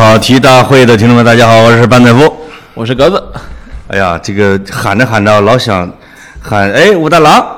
[0.00, 2.34] 跑题大会的听众们，大家好，我是班大夫。
[2.72, 3.22] 我是格子。
[3.88, 5.86] 哎呀，这个喊着喊着老想
[6.40, 7.54] 喊，哎，武大郎，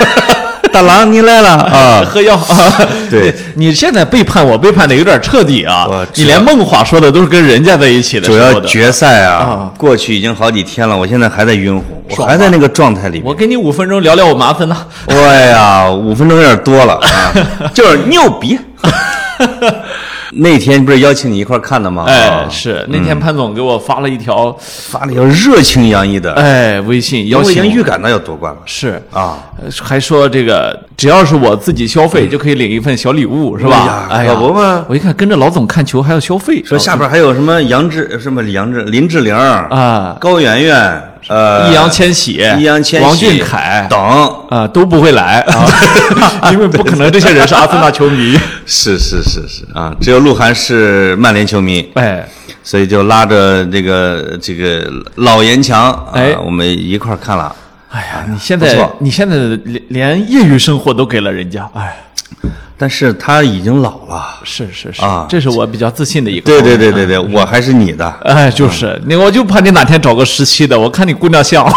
[0.72, 2.02] 大郎你来了啊！
[2.02, 2.72] 喝药啊！
[3.10, 5.86] 对，你现在背叛我，背叛的有点彻底啊！
[6.14, 8.34] 你连梦话说的都是跟人家在一起的主。
[8.34, 13.20] 要决赛啊啊，过去已经好几天了，我现在还在晕乎，我还在那个状态里。
[13.22, 14.74] 我给你五分钟聊聊我麻烦呢。
[15.08, 18.58] 哎呀，五分钟有点多了啊，就是牛逼。
[20.36, 22.04] 那天不是邀请你一块儿看的吗？
[22.06, 22.48] 哎，啊。
[22.48, 27.66] 是那天潘总给我发了一条发了一条热情洋溢的，哎微信邀请我。
[27.66, 28.60] 已经，预感到要夺冠了。
[28.66, 29.00] 是。
[29.12, 29.38] 啊。
[29.62, 33.76] 呃还说这个只要是我自己消费就可以领一份小礼物，是吧？
[33.78, 40.16] 哎呀哎呀可不嘛，我一看跟着老总看球还要消费，说下边还有什么杨志什么杨志林志玲啊。
[40.20, 43.98] 高圆圆，呃，易烊千玺、易烊千玺、王俊凯等，
[44.50, 48.38] 啊都不会来啊， 因为不可能这些人是阿森纳球迷。
[48.66, 52.26] 是是是是啊，只有鹿晗是曼联球迷，哎，
[52.62, 54.86] 所以就拉着这个这个
[55.16, 57.54] 老严强，啊哎我们一块儿看了。
[57.90, 62.03] 哎呀，你现在你现在连连业余生活都给了人家，哎，
[62.76, 66.46] 但是他已经老了，是是是啊这是我比较自信的一个。
[66.46, 71.64] 对对对对对，我还是你的，哎，就是你，我就怕你哪天找个十七的，我看你姑娘像。
[71.64, 71.70] 我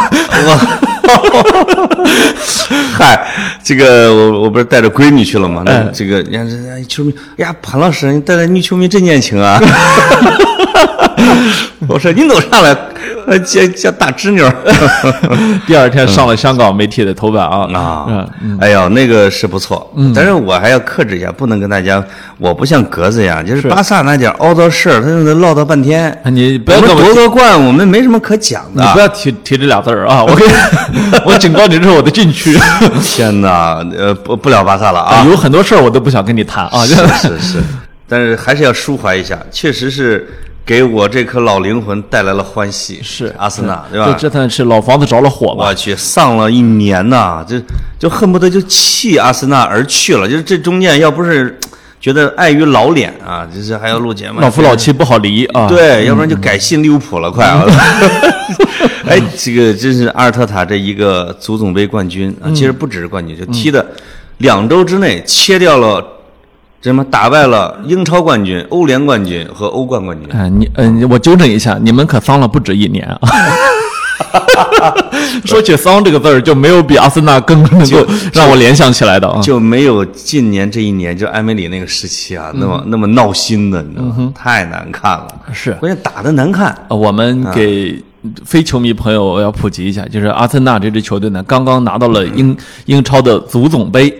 [2.98, 3.28] 嗨，
[3.64, 5.62] 这个我我不是带着闺女去了吗？
[5.66, 9.60] 那哎这个人家这哎球迷，哎呀，潘老师，你带的女球迷真年轻啊！
[11.88, 12.76] 我说你都上来，
[13.28, 14.54] 呃，叫叫大侄女儿
[15.68, 18.28] 第二天上了香港媒体的头版啊啊！
[18.60, 22.04] 哎呦，那个是不错，但是我还要克制一下，不能跟大家，
[22.38, 26.16] 我不像格子一样，就是是巴萨那点凹糟事儿，他就得唠叨半天。
[26.26, 28.84] 你不要跟我夺个冠，我们没什么可讲的。
[28.84, 30.24] 你不要提提这俩字儿啊！
[30.28, 30.52] 我跟你
[31.26, 32.58] 我警告你，这是我的禁区。
[33.02, 35.26] 天哪，呃，不不聊巴萨了啊！
[35.30, 36.86] 有很多事儿我都不想跟你谈啊。
[36.86, 37.60] 是是是，
[38.08, 40.28] 但是还是要抒怀一下，确实是
[40.68, 43.00] 给我这颗老灵魂带来了欢喜。
[43.02, 44.14] 是阿森纳，对吧？
[44.20, 45.68] 这算是老房子着了火吧？
[45.68, 47.56] 我去，丧了一年呐，就
[47.98, 50.28] 就恨不得就弃阿森纳而去了。
[50.28, 51.58] 就是这中间要不是
[52.02, 55.70] 觉得碍于老脸啊，就是还要录节目，老夫老妻不好离啊。
[55.70, 57.64] 对，要不然就改信利物浦了，快啊！
[59.08, 63.86] 哎，这个真是阿尔特塔这一个足总杯冠军啊，其实不只是冠军，就踢的
[64.40, 66.06] 两周之内切掉了
[66.88, 70.28] 什么，打败了英超冠军、欧联冠军和欧冠冠军。
[70.32, 73.20] 哎，你嗯、我纠正一下，你们可丧了不止一年啊。
[75.46, 79.40] 说起“丧”这个字儿，就没有比阿森纳更能够让我联想起来的啊。
[79.42, 84.34] 就没有近年这一年，就埃梅里那个时期啊，那么那么闹心的，你知道吗？
[84.36, 86.76] 太难看了，是关键打的难看。
[86.90, 88.02] 呃我们给
[88.46, 92.56] 非球迷朋友要普及一下，就是阿森纳这支球队呢，刚刚拿到了英
[92.86, 94.14] 英超的足总杯，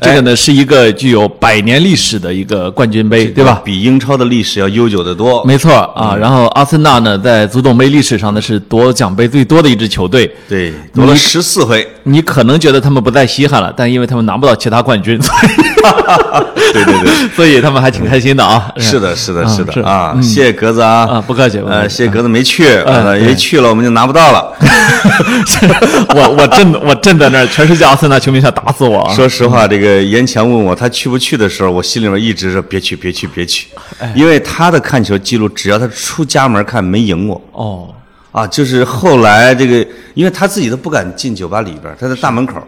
[0.00, 3.60] 这个呢是一个具有百年历史的一个冠军杯，对吧？
[3.62, 5.44] 比英超的历史要悠久得多。
[5.44, 10.34] 没错啊，然后阿森纳呢，在足总杯历史上呢是夺奖杯最多的一支球队。
[10.48, 11.86] 对，夺了十四回。
[12.04, 15.46] 你可能觉得他们不再稀罕了，但因为他们拿不到其他冠军，所以
[16.72, 17.28] 对对对。
[17.36, 18.72] 所以他们还挺开心的啊。
[18.78, 20.16] 是的，是的，啊是的是啊！
[20.22, 24.52] 谢谢格子啊啊不客气呃，谢谢格子没去，呃，对一去了我们就拿不到了。
[26.16, 29.14] 我我真的我站在那儿，全世界阿森纳球迷想打死我啊！
[29.14, 37.94] 说实话，这个严强问我他去不去的时候，我心里面一直是别去，别去，别去，哎因为他的看球记录，只要他出家门看没赢过哦，
[38.30, 38.46] 啊。
[38.46, 42.62] 就是后来这个，因为他自己都不敢进酒吧里边，他在大门口。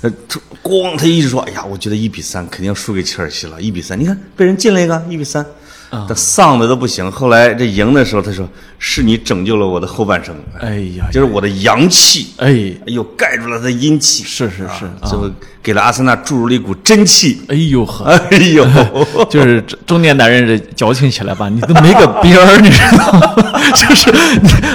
[0.00, 3.60] 呃，他咣，他一直说：“哎呀，我觉得一比三肯定要输给切尔西了。
[3.60, 5.48] 一比三，你看被人进了一个一比三，啊
[5.90, 7.10] 他丧的都不行。
[7.10, 10.34] 后来这赢的时候，他说：是你拯救了我的后半生。
[10.60, 15.30] 哎呀，就是我的阳气，哎，又，盖住了他阴气，是是是啊，这不
[15.62, 17.40] 给了阿森纳注入了一股真气。
[17.48, 18.66] 哎呦呵，哎呦，
[19.30, 23.34] 就是中中年男人这矫情起来吧，你都没个边儿，你知道吗？
[23.74, 24.12] 就是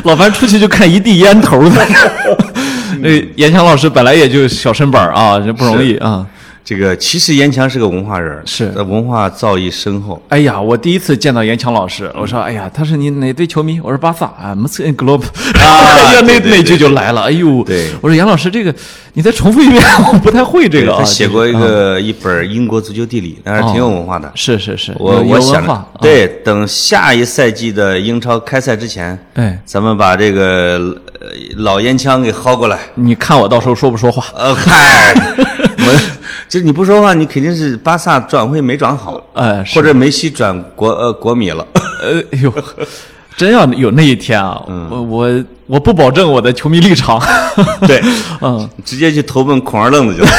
[0.03, 1.61] 老樊出去就看一地烟头。
[2.99, 6.25] 那严强老师本来也就小身板啊，这不容易啊。
[6.65, 10.21] 这个其实严强是个文化人，是呃文化造诣深厚。
[10.29, 13.81] 哎呀，我第一次见到严强老师，我说，哎呀，他是你哪队球迷？
[13.81, 15.23] 我说巴萨啊 m u s c Globe。
[15.59, 17.23] 哎呀，那对对那句就来了。
[17.23, 18.73] 哎呦，对我说杨老师，这个
[19.13, 20.99] 你再重复一遍，我不太会这个啊。
[20.99, 24.31] 他写过一个一本英国足球地理，那是挺有文化的。
[24.33, 31.27] 是是是，我我想对，等下一赛季的英超开赛之前，哎，咱们把这个呃
[31.57, 32.79] 老烟枪给薅过来。
[32.95, 34.23] 你看我到时候说不说话？
[34.35, 35.13] 呃，嗨，
[35.77, 36.01] 我
[36.49, 41.65] 就是你不说话，你肯定是巴萨转会没转好， 哎，或者梅西转国呃国米了。
[42.01, 42.53] 呃， 哎呦，
[43.37, 47.21] 真要有那一天啊，我我我不保证我的球迷立场。
[47.87, 48.01] 对，
[48.41, 50.29] 嗯，直接去投奔孔二愣子去了。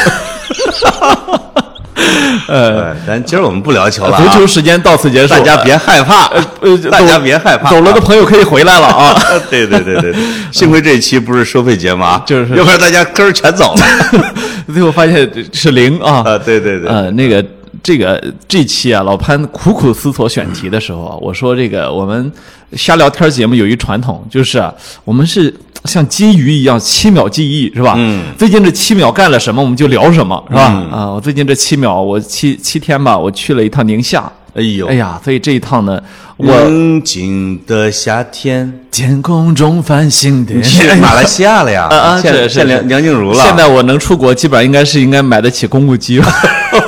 [2.49, 6.27] 呃，哎咱今儿我们不聊球了啊，足球时间到此结束，大家别害怕，
[6.61, 9.15] 呃，大家别害怕，走了的朋友可以回来了啊。
[9.49, 14.33] 对对对对对，幸亏这一期不是收费节目啊，就是要不然大家根儿全走了。
[14.73, 16.23] 最后发现是零啊。
[16.27, 17.45] 啊，对对对，呃，那个
[17.85, 22.33] 这个这期啊，老潘苦苦思索选题的时候啊，我说这个我们
[22.73, 24.73] 瞎聊天节目有一传统，就是啊，
[25.05, 25.55] 我们是
[25.85, 27.93] 像金鱼一样七秒记忆，是吧？
[27.99, 28.23] 嗯。
[28.39, 30.63] 最近这七秒干了什么，我们就聊什么，是吧？
[30.91, 34.33] 啊，我最近这七秒，我七七天吧，我去了一趟宁夏。
[34.55, 36.01] 哎呦哎，呀，所以这一趟呢，
[36.39, 40.63] 我冷静的夏天，天空中繁星点。
[40.63, 41.89] 去马来西亚了呀？
[41.91, 43.45] 啊啊，见是是见梁梁静茹了。
[43.45, 46.27] 现在我能出国，基本上应该是应该买得起公务机了。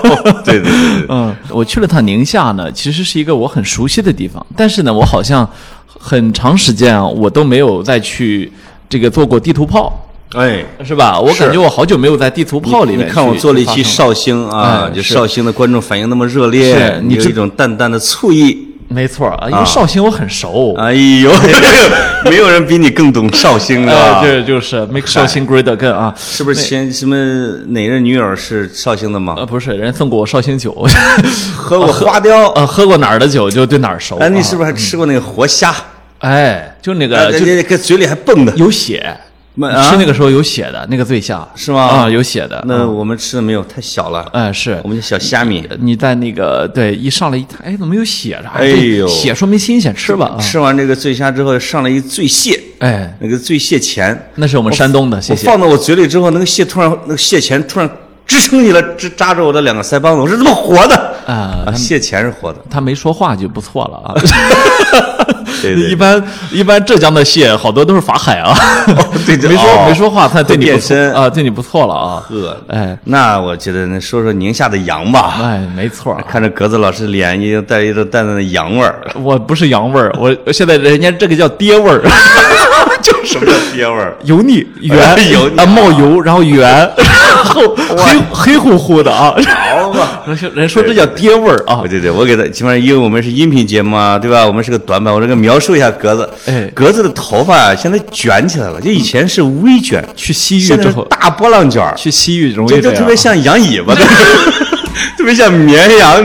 [0.45, 5.49] 对对对对，嗯，我去了趟宁夏呢，其实是一个我很熟悉的地方，但是呢，我好像
[5.87, 8.51] 很长时间啊，我都没有再去
[8.89, 10.65] 这个做过地图炮，哎。
[10.85, 11.19] 是吧？
[11.19, 18.76] 我感觉我好久没有在地图炮里面你看我做了一期绍兴啊，哎就是绍兴的观众反应那么热烈是，你知有一种淡淡的醋意。
[18.89, 21.31] 没错啊，因为绍兴我很熟，哎呦，
[22.31, 24.21] 没有人比你更懂绍兴呃，啊！
[24.23, 27.17] 这就是 make 绍兴 great again 啊，是不是前什么
[27.69, 29.35] 哪任女友是绍兴的吗？
[29.39, 30.73] 呃，不是，人家送过我绍兴酒，
[31.57, 34.17] 喝过花雕，呃，喝过哪儿的酒就对哪儿熟。
[34.19, 35.75] 哎，你啊是不是还吃过那个活虾？
[36.21, 39.13] 哎，就那啊个就这这嘴里还蹦的，有血，啊
[39.57, 42.63] 吃那个时候有血的，那个醉虾是吗啊，有血的。
[42.67, 44.29] 那我们吃的没有，太小了。
[44.33, 48.51] 哎是我，们小虾米，你在那个对一上来一看，哎，怎么有血了？
[48.55, 50.41] 哎呦血说明新鲜，吃吧啊！
[50.41, 55.47] 吃完这个醉虾之后，上了一醉蟹，哎，那个醉蟹钳，那是我们山东的，谢谢。
[55.47, 57.91] 我放到我嘴里之后，那个蟹突然，那个蟹钳突然
[58.27, 61.16] 支撑起来，支扎着我的两个腮帮子，我说怎么活的？
[61.27, 62.59] 啊啊，蟹钳是活的。
[62.71, 64.15] 他没说话就不错了啊。
[65.63, 68.55] 对对 一般一般浙江的蟹好多都是法海啊，
[69.27, 72.23] 没说哦没说话，他对你不错变身啊，对你不错了啊。
[72.29, 76.23] 呵，哎那我觉得那说说宁夏的羊吧，哎，没错啊。
[76.29, 79.01] 看着格子老师脸已经带一种淡淡的羊味儿。
[79.23, 82.03] 我不是羊味儿，我我现在人家这个叫爹味儿，
[83.25, 84.17] 什么叫爹味儿？
[84.25, 86.63] 油腻圆油腻啊，冒油，然后圆，
[86.97, 89.35] 然后黑黑乎乎的啊。
[89.81, 90.09] 好嘛。
[90.55, 94.47] 人说这叫爹味儿啊对，对对，我给他，起码因为我们是音频节目啊，对吧？
[94.47, 96.29] 我们是个短板，我这个描述一下格子。
[96.47, 103.95] 哎格子的头发啊，现在卷起来了，就以前是微卷，去西域之后，大波浪卷，去西域容易这这样，就特别像羊尾巴，
[105.17, 106.25] 特别像绵羊。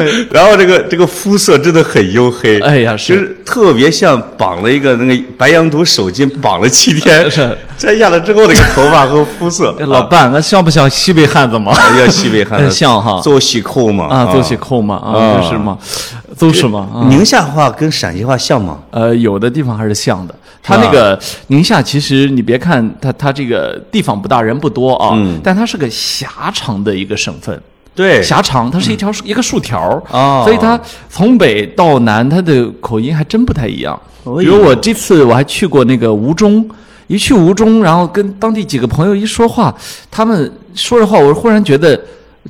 [0.30, 7.56] 然后这个这个肤色真的很黝黑，哎呀就是是特别像绑了一个那个白羊肚手巾，绑了七天，是。
[7.76, 11.72] 摘下来之后那个头发和肤色，哎 老伴，那像不像西北汉子嘛？
[11.76, 13.20] 啊要西北汉哎子像哈。
[13.20, 15.76] 做喜扣嘛啊，都是扣嘛，啊，是吗，
[16.38, 17.08] 都是嘛，啊。
[17.08, 18.78] 宁夏话跟陕西话像吗？
[18.90, 20.34] 呃，有的地方还是像的。
[20.62, 21.18] 它那个
[21.48, 25.40] 宁夏，其实你别看它，它这个地方不大，人不多啊，嗯。
[25.42, 27.60] 但它是个狭长的一个省份。
[27.94, 28.22] 对。
[28.22, 30.02] 狭长，它是一条、一个竖条儿。
[30.10, 30.42] 哦。
[30.44, 34.00] 所以它从北到南，它的口音还真不太一样。
[34.24, 34.38] 哦。
[34.38, 36.68] 比如我这次我还去过那个吴中，
[37.06, 39.74] 一去吴中，然后跟当地几个朋友一说话，
[40.10, 42.00] 他们说着话，我忽然觉得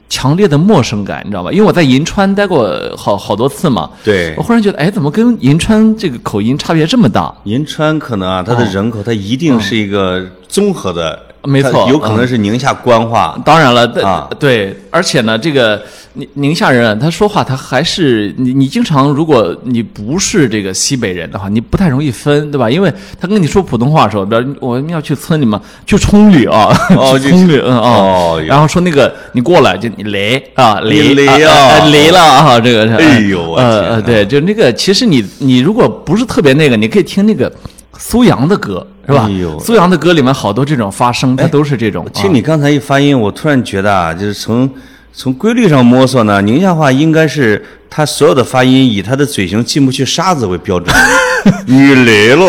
[0.08, 1.50] 强烈的陌生感，你知道吧？
[1.50, 4.34] 因为我在银川待过好好多次嘛，对。
[4.36, 7.34] 我忽然觉得，哎，怎么跟银川这个口音差别这么大？
[7.44, 13.38] 银川可能啊，它的人口它一定是一个综合的，哦没错有可能是宁夏官话。
[13.44, 15.82] 当然了，对、啊对，而且呢，这个
[16.14, 22.70] 宁宁夏人啊他说话，他还是你你经常，如果你不是这个西北人的话，你不太容易分，对吧？
[22.70, 37.50] 因为他跟你说普通话的时候，比如我们要去村里嘛，去崇礼啊，哦 去崇礼，嗯啊，哦然后说那个你过来就你来啊，来你来啊啊啊来了啊，这个是，哎呦我天呃呃，对，就那个，其实你你如果不是特别那个，你可以听那个
[37.98, 39.58] 苏阳的歌，是吧哎？
[39.60, 42.04] 苏阳的歌里面好多这种发声，它都是这种。
[42.04, 44.68] 啊听你刚才一发音，我突然觉得啊，就是从
[45.12, 50.94] 从规律上摸索呢，宁夏话应该是它所有的发音以他的嘴型进不去沙子为标准。
[51.66, 52.44] 你来了，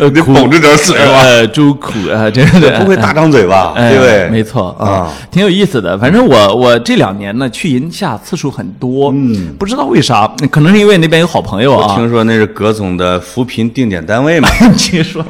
[0.12, 4.28] 你绷着点嘴吧，呃，猪苦啊，这个不会大张嘴巴， 哎对不对？
[4.30, 5.96] 没错啊啊，挺有意思的。
[5.98, 11.94] 反正我我这两年呢去银夏次数很多，嗯，不知道为啥，可能是因为那边有好朋友啊。
[11.94, 15.24] 听说那是葛总的扶贫定点单位嘛，听说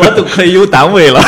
[0.00, 1.20] 我都可以有单位了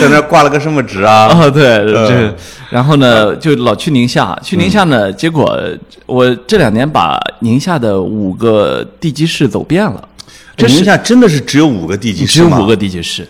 [0.00, 1.26] 在那儿挂了个什么职啊？
[1.28, 2.34] 啊，对，嗯这
[2.70, 5.58] 然后呢就老去宁夏，去宁夏呢，结果
[6.06, 10.08] 我这两年把宁夏的五个地级市走遍了，
[10.56, 12.48] 这宁夏真的是只有五个地级市吗？
[12.50, 13.26] 只有五个，地级市。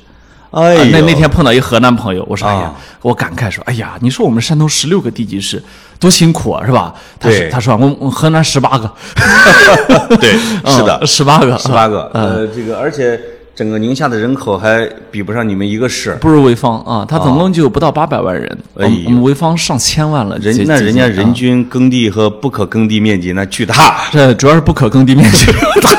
[0.50, 5.62] 哎那那天碰到一河南朋友，我说：“哎呀啊，我感慨说，哎呀，你说我们山东十六个地级市
[6.00, 8.92] 多辛苦啊，是吧？”他他说我们我河南十八个，
[10.20, 10.32] 对，
[10.66, 12.10] 是的， 十八个，十八个。
[12.14, 12.24] 嗯。
[12.24, 13.20] 呃，这个而且
[13.60, 16.16] 整个宁夏的人口还比不上你们一个市。
[16.18, 20.38] 不如潍坊啊，它总共就不到八百万人，哎呦我们潍坊上千万了。
[20.38, 25.44] 人那人家人均耕地和不可耕地面积那巨大， 这主要是不可耕地面积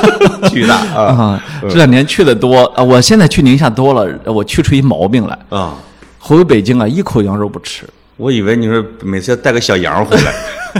[0.49, 1.43] 巨大啊啊。
[1.69, 5.37] 这两年去的多啊，我现在去宁夏多了，我去出一毛病来。
[5.49, 5.75] 啊！
[6.17, 7.83] 回北京啊，一口羊肉不吃，
[8.17, 10.33] 我以为你说每次要带个小羊回来，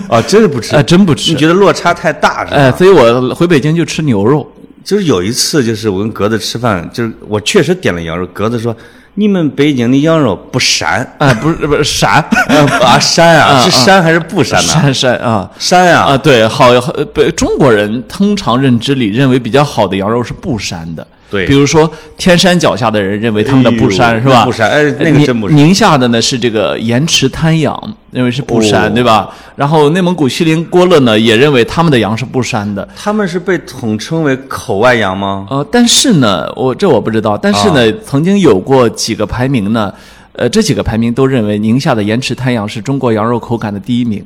[0.10, 1.38] 啊，真是不吃啊，，真不吃你。
[1.38, 2.58] 觉得落差太大是吧？
[2.58, 4.52] 哎，所以我回北京就吃牛肉。
[4.84, 8.76] 就是有一次，就是我跟格子吃饭，就是我确实点了羊肉，格子说
[9.16, 14.94] 你们北京的羊肉不膻，啊，不是不是膻，呃啊 膻啊，啊是膻还是不膻呢？
[14.94, 15.52] 膻膻啊。
[15.60, 21.06] 膻啊啊，对，好，呃不，中国人通常认知里认为比较好的羊肉是不膻的。
[21.32, 24.46] 对比如说天山脚下的人认为他们的不膻、哎是吧？
[24.46, 29.34] 不膻哎那个真不膻宁夏的呢是这个盐池滩羊，认为是不膻，哦对吧？
[29.56, 32.88] 然后内蒙古锡林郭勒呢也认为他们的羊是不膻的。
[32.96, 35.48] 他们是被统称为口外羊吗？
[35.50, 37.38] 呃，但是呢，我这我不知道。
[37.38, 39.94] 但是呢，曾经有过几个排名呢，
[40.34, 44.22] 呃，这几个排名都认为宁夏的盐池滩羊是中国羊肉口感的第一名。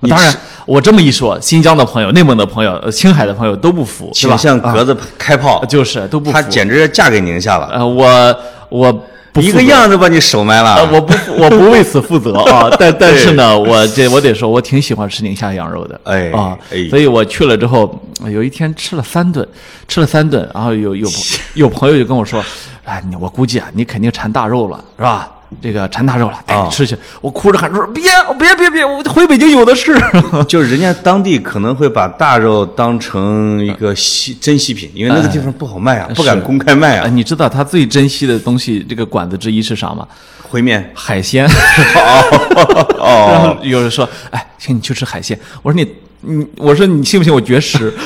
[0.00, 4.36] 你当然，我这么一说，新疆的朋友、内蒙的朋友、呃青海的朋友都不服，是吧？
[4.36, 6.32] 请向啊格子开炮，就是都不服。
[6.32, 8.36] 他简直要嫁给宁夏了，呃，我
[8.68, 8.92] 我
[9.32, 10.76] 不一个样子把你收买了。
[10.76, 18.00] 呃，我不我不为此负责啊， 但但是呢，我这我得说，我挺喜欢吃宁夏羊肉的，哎啊哎，所以我去了之后，
[18.30, 19.46] 有一天吃了三顿，
[19.88, 21.08] 吃了三顿，然后有有
[21.54, 22.44] 有朋友就跟我说，
[22.84, 25.28] 哎，你我估计啊，你肯定馋大肉了，是吧？
[25.62, 26.96] 这个馋大肉了，带你啊吃去。
[27.20, 28.02] 我哭着喊说，别
[28.38, 29.98] 别别别，我回北京有的是。
[30.46, 37.08] 就是人家当地可能会把大肉当成一个稀珍稀品，因为那个地方不好卖啊，不敢公开卖哎，啊。
[37.08, 40.06] 你知道他最珍惜的东西，这个馆子之一是啥吗？
[40.50, 41.46] 烩面海鲜。
[41.46, 45.86] 哦 然哦， 后有人说：“哎，请你去吃海鲜。”我说你
[46.20, 47.92] ：“你，我说你信不信我绝食？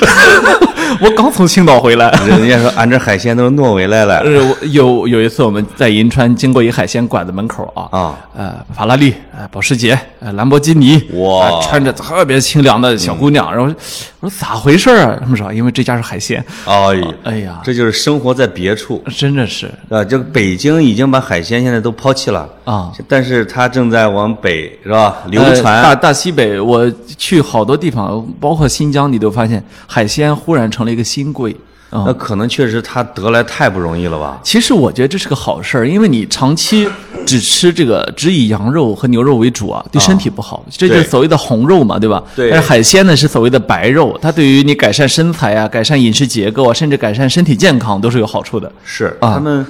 [1.01, 2.11] 我刚从青岛回来。
[2.27, 13.73] 人家说俺这海鲜都是挪威来了呃，我有有一次我们在银川经过一海鲜馆子门口啊，啊，呃，法拉利，呃，保时捷，呃，兰博基尼，哇呃穿着特别清凉的小姑娘，然后
[14.19, 15.17] 我说咋回事啊？
[15.19, 16.43] 他们说因为这家是海鲜。
[16.65, 20.03] 哎呀，哎呀，这就是生活在别处真的是啊。
[20.03, 25.95] 这个北京已经把海鲜现在都抛弃了啊，但是它正在往北是吧流传大。
[25.95, 28.02] 大西北，我去好多地方，
[28.39, 31.55] 包括新疆，你都发现海鲜忽然成了一个新贵。
[31.89, 34.39] 啊、那可能确实它得来太不容易了吧？
[34.41, 36.89] 其实我觉得这是个好事儿，因为你长期
[37.23, 42.23] 只吃这个只以羊肉和牛肉为主啊，对身体不好，这就是所谓的红肉嘛，对吧？
[42.35, 48.71] 对但是海鲜呢是所谓的白肉，它对于你改善身材啊、改善饮食结构啊，甚至改善身体健康都是有好处的。
[48.83, 49.63] 是啊他们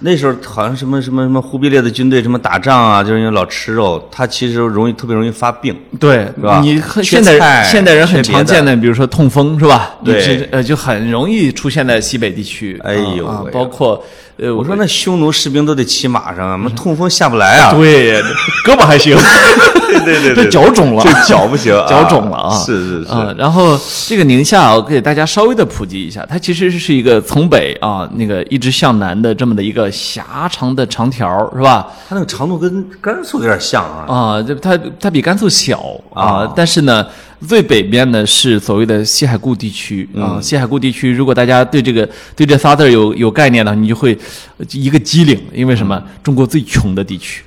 [0.00, 5.76] 那时候好像什么什么什么忽必烈的军队什么打仗啊，就是因为老吃肉，他其实容易特别容易发病。
[5.98, 9.96] 对，吧你很现代现代人很常见的，比如说痛风是吧？
[10.04, 12.80] 对呃就很容易出现在西北地区。
[12.82, 14.02] 哎呦包括
[14.40, 17.72] 呃，我说那匈奴士兵都得骑马上啊，那痛风下不来啊。
[17.76, 18.18] 对，
[18.64, 19.14] 胳膊还行，
[20.04, 22.56] 对对对这脚肿了，这脚不行， 脚肿了啊！
[22.64, 23.34] 是是是，啊。
[23.36, 31.86] 然后这个宁夏，我给大家稍微的普及一下，它其实是一个从北啊那个一直向南的这么的一个狭长的长条，是吧？
[32.08, 34.06] 它那个长度跟甘肃有点像啊。
[34.08, 35.82] 啊，这它它比甘肃小
[36.14, 37.06] 啊啊，但是呢，
[37.46, 40.36] 最北边呢是所谓的西海固地区啊。
[40.36, 44.16] 嗯西海固地区，如果大家对这个对这仨字儿有有概念呢，你就会
[44.58, 46.02] 呃一个机灵，因为什么？
[46.22, 47.42] 中国最穷的地区，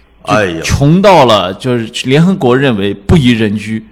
[0.64, 3.84] 穷到了就是联合国认为不宜人居，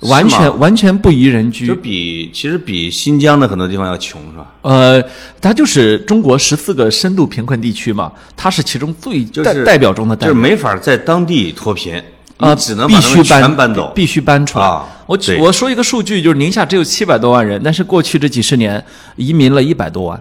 [0.00, 1.74] 完全完全不宜人居就。
[1.74, 4.54] 比其实比新疆的很多地方要穷是吧？
[4.62, 5.02] 呃，
[5.40, 10.34] 它就是中国十四个深度贫困地区嘛，它是其中最就是代代表中的代表。
[10.34, 12.02] 就是没法在当地脱贫，
[12.38, 13.92] 啊，只能必须把全搬走。
[13.94, 14.64] 必须搬出来。
[14.64, 18.82] 啊我对我说一个数据，就是宁夏只有七百多万人，但是过去这几十年
[19.16, 20.18] 移民了一百多万。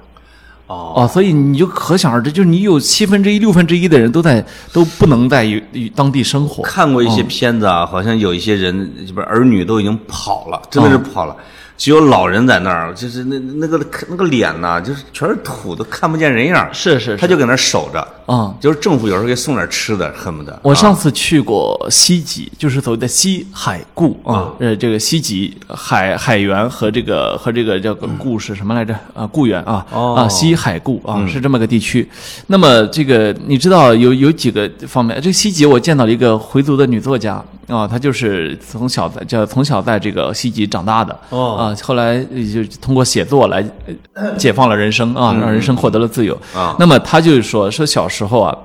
[0.67, 5.47] 哦，哦，所以你就可想而知，就是你有七分之一、六分之一的人都在都不能在
[5.95, 6.63] 当地生活。
[6.63, 11.35] 看过一些片子啊，好像有一些人，不是儿女都已经跑了，真的是跑了，
[11.77, 13.79] 只有老人在那儿，就是那那个
[14.09, 16.67] 那个脸呐，就是全是土，都看不见人样。
[16.73, 20.57] 是是是，他就搁那儿守着，啊、就是政府有时候给送点吃的，恨不得。
[20.63, 28.95] 我上次去过西极，就是所谓的西海固啊，呃，这个西极海海源和这个和这个叫个固是什么来着？
[29.13, 32.09] 啊，固原啊，哦啊，西海固啊，是这么个地区。
[32.47, 35.19] 那么这个你知道有有几个方面？
[35.21, 43.65] 这个西极我见到了一个回族的女作家啊，她就是从小在叫从小在这个西极长大的哦啊，后来就通过写作来
[44.13, 48.55] 呃解放了人生啊，让人生获得了自由啊那么她就是说说小时候啊。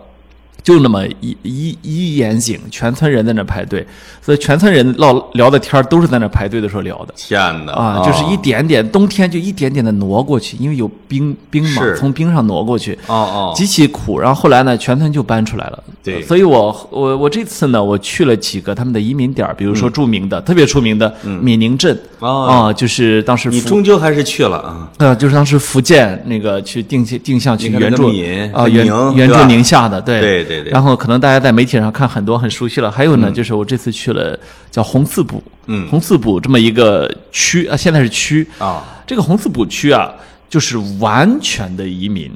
[0.62, 3.86] 就那么一一一眼井，全村人在那排队，
[4.20, 7.14] 所以全村人唠聊的天儿都是在那排队的时候聊的。
[7.16, 14.18] 天哪啊，就是一点点，冬天就一点点的挪过去，因为有冰冰嘛，从冰上挪过去，哦哦，极其苦。
[14.18, 15.82] 然后后来呢，全村就搬出来了。
[16.04, 16.20] 对。
[16.22, 21.98] 所以我我我这次呢，我去了几个他们的移民点，比如说著名的、特别出名的闽宁镇。
[22.20, 24.90] 啊，就是当时你福终究还是去了啊。
[24.98, 28.08] 呃，就是当时福建那个去定定向去援助
[28.52, 30.72] 啊，援宁援助宁夏的，对对对对。
[30.72, 34.38] 然后可能大家在媒体上看很多很熟悉了，还有呢，就是我这次去了
[34.70, 35.86] 叫红四堡，嗯。
[35.88, 40.10] 红四堡这么一个区啊，现在是区啊，这个红四堡区啊，
[40.48, 42.32] 就是完全的移民，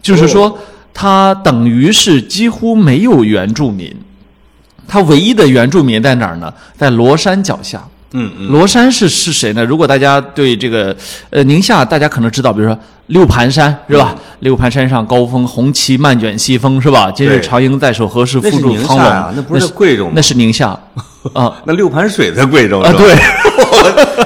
[0.00, 0.58] 就是说
[0.94, 3.94] 它等于是几乎没有原住民，
[4.86, 6.52] 它唯一的原住民在哪儿呢？
[6.76, 7.82] 在罗山脚下。
[8.12, 9.64] 嗯嗯，罗山是是谁呢？
[9.64, 10.96] 如果大家对这个
[11.30, 14.14] 呃宁夏，大家可能知道，比如说六盘山是吧？
[14.40, 17.10] 六盘山上高峰，红旗漫卷西风是吧？
[17.10, 19.32] 今日长缨在手，何时复入苍龙？
[19.36, 20.68] 那不是贵州吗那是宁夏
[21.32, 22.92] 啊 那六盘水在贵州啊！
[22.92, 23.14] 对，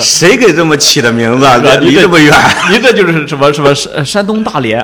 [0.00, 1.58] 谁给这么起的名字啊？
[1.58, 2.32] 吧离这么远？
[2.72, 4.82] 离这就是什么什么山山东大连。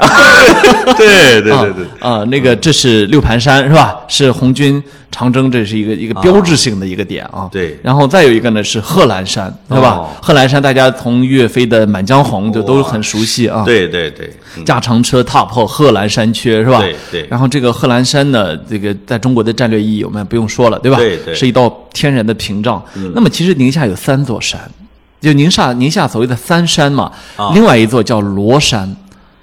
[0.96, 3.96] 对对对对， 啊，那个这是六盘山是吧？
[4.08, 7.48] 是红军长征，这是一个一个标志性的一个点啊。
[7.50, 9.90] 对然后再有一个呢是贺兰山，对吧？
[9.90, 13.62] 哦贺兰山大家从岳飞的《满江红》就都很熟悉啊。
[13.64, 16.80] 对对对，嗯驾长车踏破贺兰山缺，是吧？
[16.80, 20.98] 对对然后这个贺兰山呢，这个在中国的战略意义我们不用说了，对吧？
[20.98, 22.82] 对对嗯是一道天然的屏障。
[23.14, 24.60] 那么其实宁夏有三座山，
[25.20, 28.96] 就宁夏宁夏所谓的三山嘛，啊另外一座叫罗山。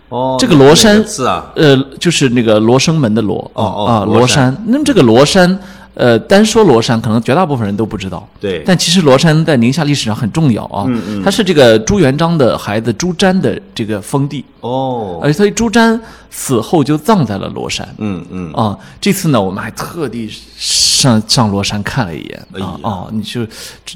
[0.09, 4.63] 哦，这个罗山是啊，呃，就是那个罗生门的罗哦哦啊，罗山罗山。
[4.67, 5.59] 那么这个罗山，
[5.95, 8.27] 呃，单说罗山，可能绝大部分人都不知道。
[8.39, 10.83] 对但其实罗山在宁夏历史上很重要啊。
[10.87, 15.99] 嗯嗯它是这个朱元璋的孩子朱瞻的这个封地，哦，而所以朱瞻
[16.29, 17.87] 死后就葬在了罗山。
[17.97, 23.47] 嗯嗯，啊，这次呢，我们还特地上上罗山看了一眼啊啊，你就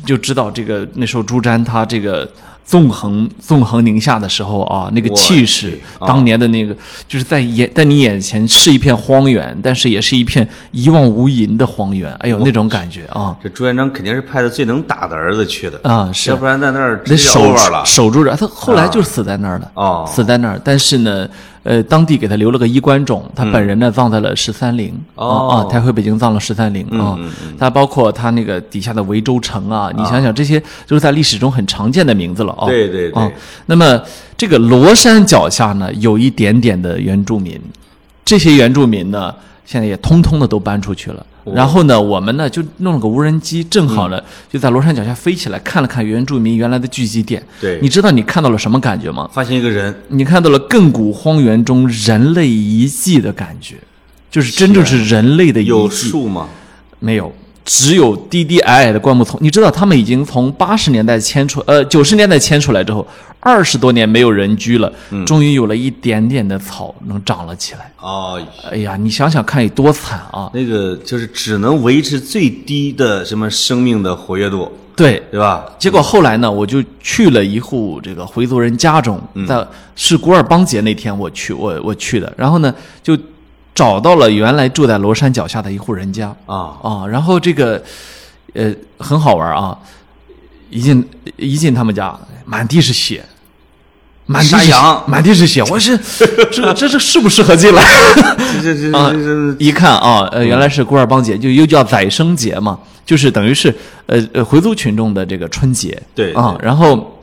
[0.06, 2.25] 就知道这个那时候朱瞻他这个
[2.70, 6.72] 纵横纵横宁夏的时候啊，那个气势当年的那个
[7.08, 17.84] 就是在眼在你眼前是一片荒原，但是也是一片一望无垠的荒原，哎呦那种感觉啊这朱元璋肯定是派的最能打的儿子去的，啊是要不然在那儿得守 over 了。
[17.84, 19.72] 守住着，他后来就死在那儿了。
[19.74, 20.62] 啊死在那儿。
[20.63, 21.28] 但是呢，
[21.69, 24.88] 呃，当地给他留了个衣冠冢，他本人呢葬在了十三陵。
[24.88, 27.29] 嗯哦啊啊，太回北京葬了十三陵啊嗯。
[27.60, 32.65] 他包括他那个底下的维州城啊，你想想，这些就是在历史中很常见的名字了啊。
[32.65, 33.32] 对对对啊，
[33.67, 34.01] 那么
[34.36, 37.62] 这个罗山脚下呢，有一点点的原住民，
[38.25, 39.32] 这些原住民呢，
[39.63, 41.23] 现在也通通的都搬出去了。
[41.50, 47.44] 哦然后呢，我们呢就弄了个无人机，正好呢、嗯就在罗山脚下飞起来，看了看原住民原来的聚集点。
[47.60, 49.30] 对你知道你看到了什么感觉吗？
[49.34, 53.76] 发现一个人，你看到了亘古荒原中人类遗迹的感觉，
[54.32, 55.90] 就是真正是人类的遗迹有。
[55.90, 56.48] 树吗？
[57.00, 57.34] 没有，
[57.69, 59.39] 只有低低矮矮的灌木丛。
[59.43, 63.08] 你知道他们已经从八十年代迁出，呃，九十年代迁出来之后，
[63.39, 67.91] 二十多年没有人居了，嗯终于有了一点点的草能长了起来。
[67.99, 70.49] 哦，哎呀，你想想看有多惨啊！
[70.51, 75.63] 那个就是只能维持最低的什么生命的活跃度，对，对吧？
[75.77, 79.63] 结果后来呢，我就去了一户这个回族人家中，嗯在
[79.95, 83.15] 是古尔邦节那天我去，我我去的，然后呢就
[83.80, 87.82] 找到了原来住在罗山脚下的一户人家啊，啊，然后这个
[88.54, 89.78] 呃很好玩啊，
[90.70, 92.13] 一进一进他们家，
[92.44, 93.24] 满地是血。
[94.26, 95.98] 满地是羊满地是血，我是
[96.52, 97.82] 这这这适不适合进来？
[98.62, 103.74] 这这这这一看啊，呃，原来是古尔邦节，就又叫宰牲节嘛，就是等于是
[104.08, 105.98] 呃呃回族群众的这个春节。
[106.13, 107.15] 对啊，然后。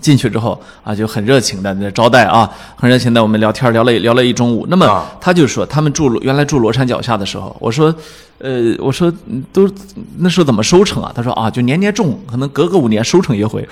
[0.00, 4.66] 进去之后啊，就很热情的那招待啊，很热情的我们聊天聊了聊了一中午。
[4.68, 7.94] 那么啊他就说，他们住原来住罗山脚下的时候，我说，
[8.38, 9.70] 呃，我说嗯都
[10.18, 11.12] 那时候怎么收成啊？
[11.14, 13.66] 他说啊，就年年种，可能隔个五年收成一回，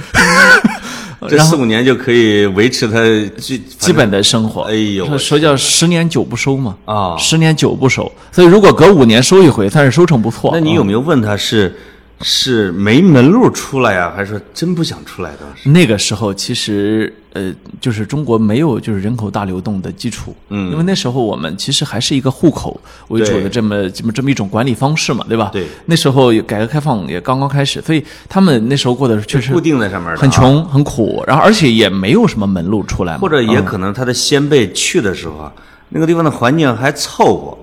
[1.29, 3.01] 这四五年就可以维持他
[3.41, 4.63] 基基本的生活。
[4.63, 10.51] 哎呦说叫十年九不收嘛，啊十年九不收，所以如果隔五年收一回，算是收成不错。
[10.53, 11.75] 那你有没有问他是
[12.21, 15.31] 是没门路出来呀，还是说真不想出来？
[15.41, 15.69] 当时？
[15.69, 20.73] 那个时候其实呃，就是中国没有就是人口大流动的基础，嗯。
[20.73, 25.51] 因为那时候我们其实还是一个户口为主的这么这么这么一种管理方式嘛，对吧？
[25.53, 25.67] 对。
[25.87, 35.53] 那时候改革开放也刚刚开始，所以他们那时候过的确实固定在上面很穷很苦，然后而且也没有什么门路出来嘛，或者也嗯可能他的先辈去的时候啊，
[35.91, 37.59] 那个地方的环境还凑合，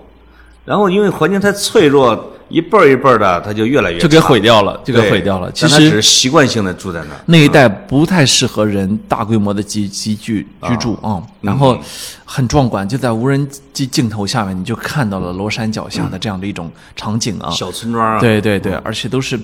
[0.64, 5.52] 然后因为环境太脆弱，一辈儿一辈儿的，它就越来越就给毁掉了，就给毁掉了。
[5.52, 7.20] 其实它只是实习惯性的住在那儿。
[7.26, 11.78] 那一带不太适合人大规模的集集聚居住啊、然后
[12.24, 17.50] 很壮观，就在无人机镜头下面，你就看到了罗山脚下的这样的一种场景啊。
[17.50, 19.40] 小村庄啊，对对对，而且都是，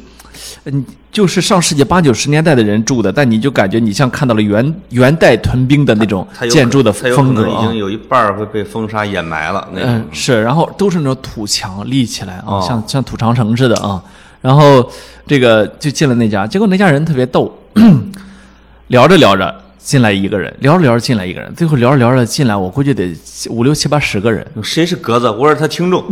[0.66, 7.78] 嗯，就是上世纪八九十年代的人住的，但你就感觉你像看到了元元代屯兵的那种建筑的风格啊已经。
[7.78, 9.68] 有一半儿会被风沙掩埋了。
[9.74, 14.02] 那嗯，是，然后都是那种土墙立起来啊，哦像像土长城似的啊。
[14.42, 14.90] 然后
[15.28, 17.56] 这个就进了那家，结果那家人特别逗，
[18.88, 23.16] 聊着聊着进来一个人，聊着聊着进来一个人，最后聊着聊着进来，我估计得
[23.50, 25.30] 五六七八十个人，谁是格子？
[25.30, 26.04] 我是他听众，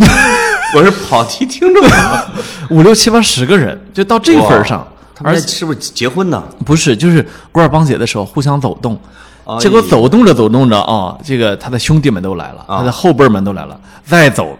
[0.76, 1.84] 我是跑题听众。
[2.70, 4.88] 五六七八十个人，就到这份儿上。
[5.16, 6.42] 他们而且是不是结婚呢？
[6.66, 8.98] 不是，就是古尔邦节的时候互相走动，
[9.46, 14.58] 哎结果走动着走动着啊，这个他的兄弟们都来了，啊他的后辈们都来了，再走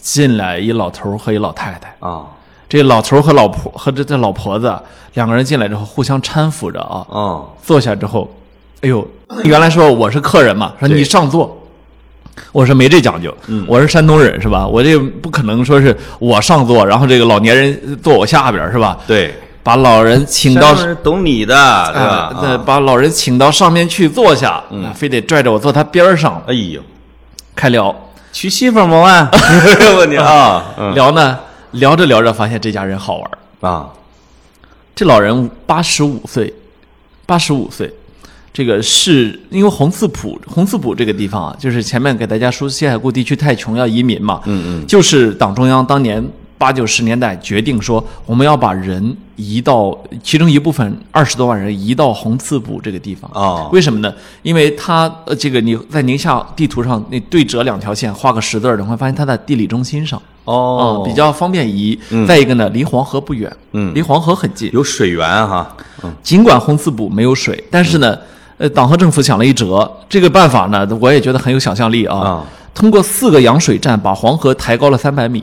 [0.00, 1.94] 进来一老头和一老太太。
[2.00, 2.24] 啊
[2.68, 4.76] 这老头和老婆和这这老婆子
[5.14, 8.28] 两个人进来之后互相搀扶着啊，哦，坐下之后，
[8.80, 9.06] 哎呦，
[9.44, 11.56] 原来说我是客人嘛，说你上座。
[12.52, 13.34] 我说没这讲究，
[13.66, 14.66] 我是山东人是吧？
[14.66, 18.98] 我这不可能说是我上座，然后这个老年人坐我下边是吧？
[19.06, 21.54] 对，把老人请到懂你的，
[21.92, 22.38] 对吧啊？
[22.40, 26.80] 对，啊把老人请到上面去坐下，嗯，非得拽着我坐他边上哎呦，
[27.54, 27.94] 开聊，
[28.32, 28.98] 娶媳妇儿吗？
[29.08, 29.30] 啊，
[29.98, 31.38] 问你啊，嗯聊呢，
[31.72, 33.88] 聊着聊着发现这家人好玩啊，
[34.94, 36.52] 这老人八十五岁，
[37.24, 37.92] 八十五岁，
[38.56, 53.30] 这个是因为红四浦，红四浦这个地方啊，就是前面给大家说西海固地区太穷要移民嘛，嗯嗯，就是党中央当年八九十年代决定说，我们要把人移到其中一部分二十多万人移到红四浦这个地方。
[53.34, 54.10] 哦为什么呢？
[54.42, 60.18] 因为它呃，这个你在宁夏地图上你对折两条线，画个十字儿，你会发现它在地理中心上。
[60.46, 61.98] 哦啊，比较方便移。
[62.26, 64.70] 再一个呢，离黄河不远，嗯离黄河很近。
[64.72, 68.16] 有水源哈，嗯尽管红四补没有水，但是呢，
[68.58, 72.16] 呃，党和政府想了一辙，这个办法呢，我也觉得很有想象力啊。
[72.16, 75.42] 啊通过四个扬水站把黄河抬高了三百米，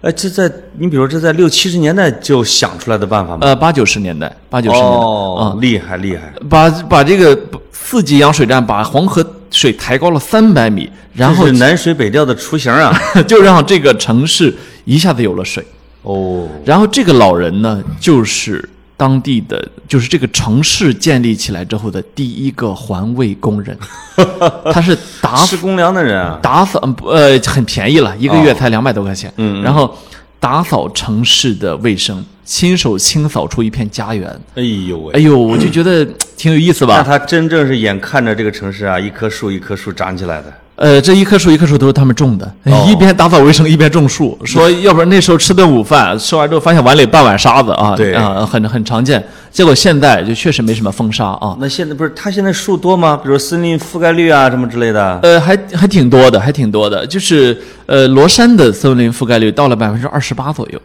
[0.00, 3.40] 哎，这在你比如这在六七十年代就想出来的办法吗？
[3.42, 7.38] 呃，八九十年代，八九十年代，哦，厉害厉害，把把这个
[7.72, 12.98] 四级扬水站把黄河水抬高了三百米，然后是南水北调的雏形啊！
[13.28, 14.54] 就让这个城市
[14.86, 15.62] 一下子有了水。
[16.04, 18.66] 哦，然后这个老人呢，就是
[19.02, 23.76] 当地的，就是这个城市建立起来之后的第一个环卫工人，
[24.72, 29.92] 他是打吃公粮的人啊，打扫呃很便宜了，一个月才两百多块钱，哦嗯嗯然后
[30.38, 34.40] 打扫城市的卫生，亲手清扫出一片家园。
[34.54, 35.14] 哎呦喂！
[35.14, 36.04] 哎呦，我就觉得
[36.36, 36.98] 挺有意思吧。
[36.98, 40.52] 那他真正是眼看着这个城市啊，一棵树一棵树长起来的。
[40.82, 44.36] 呃，这一棵树一棵树都是他们种的，哦一边打扫卫生一边种树。
[44.44, 49.24] 说要不然那时候吃顿午饭，吃完之后发现碗里半碗沙子啊，对啊，很很常见。
[49.52, 53.16] 结果现在就确实没什么风沙啊，那现在不是他现在树多吗？
[53.22, 55.20] 比如森林覆盖率啊什么之类的。
[55.22, 57.06] 呃，还还挺多的，还挺多的。
[57.06, 60.80] 就是呃，罗山的森林覆盖率到了百分之二十八左右，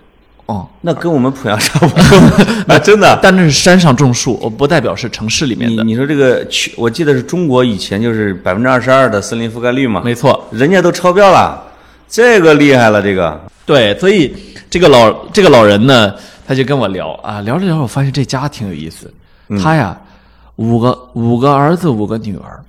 [0.47, 2.17] 哦，那跟我们濮阳差不多
[2.73, 3.19] 啊，真的。
[3.21, 5.83] 但那是山上种树，不代表是城市里面的。
[5.83, 11.61] 你你说这个去，我记得是中国以前就是百分之二十二的森林覆盖率嘛，没错，人家都超标了，
[12.07, 14.33] 这个厉害了，这个对，所以
[14.69, 16.13] 这个老这个老人呢，
[16.47, 19.13] 他就跟我聊啊，聊着聊着，我发现这家挺有意思。
[19.61, 19.99] 他呀，
[20.55, 22.63] 五个五个儿子，五个女儿，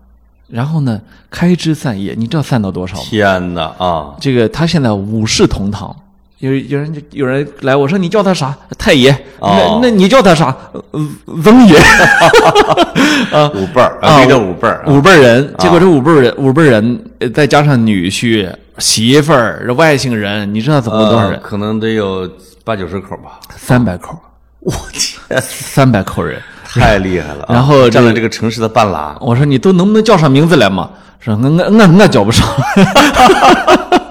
[0.48, 3.02] 然后呢，开枝散叶，你知道散到多少吗？
[3.04, 4.16] 天哪啊！
[4.20, 5.94] 这个他现在五世同堂。
[6.38, 8.56] 有有人就有人来，我说你叫他啥？
[8.78, 9.10] 太爷。
[9.40, 10.54] 哦那那你叫他啥？
[10.72, 10.82] 呃
[11.26, 11.76] 翁爷。
[13.32, 14.92] 啊五辈儿啊叫五辈儿啊。
[14.92, 18.48] 五辈人，结果这五辈人，五辈人呃再加上女婿、
[18.78, 21.32] 媳妇儿、这外姓人，你知道总共多少人？
[21.32, 22.30] 呃可能得有
[22.64, 23.40] 八九十口吧。
[23.56, 24.18] 三百口，
[24.60, 26.40] 我天，三百口人。
[26.68, 27.54] 太厉害了啊！
[27.54, 29.16] 然后占了这这个城市的半拉。
[29.22, 30.90] 我说你都能不能叫上名字来嘛？
[31.18, 32.46] 说我我我我叫不上。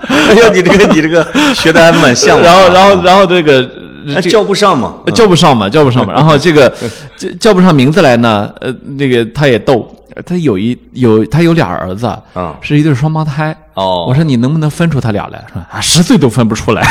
[0.08, 2.44] 哎呀，你这个你这个学的还蛮像的。
[2.44, 3.70] 然后然后然后这个
[4.22, 4.96] 叫不上嘛。
[5.14, 6.14] 叫不上嘛，叫不上嘛。
[6.14, 6.72] 然后这个
[7.18, 9.88] 叫叫不上名字来呢，呃，那个他也逗，
[10.26, 13.56] 他有一有他有俩儿子，嗯是一对双胞胎。
[13.74, 15.44] 哦我说你能不能分出他俩来？
[15.54, 16.82] 说啊，十岁都分不出来。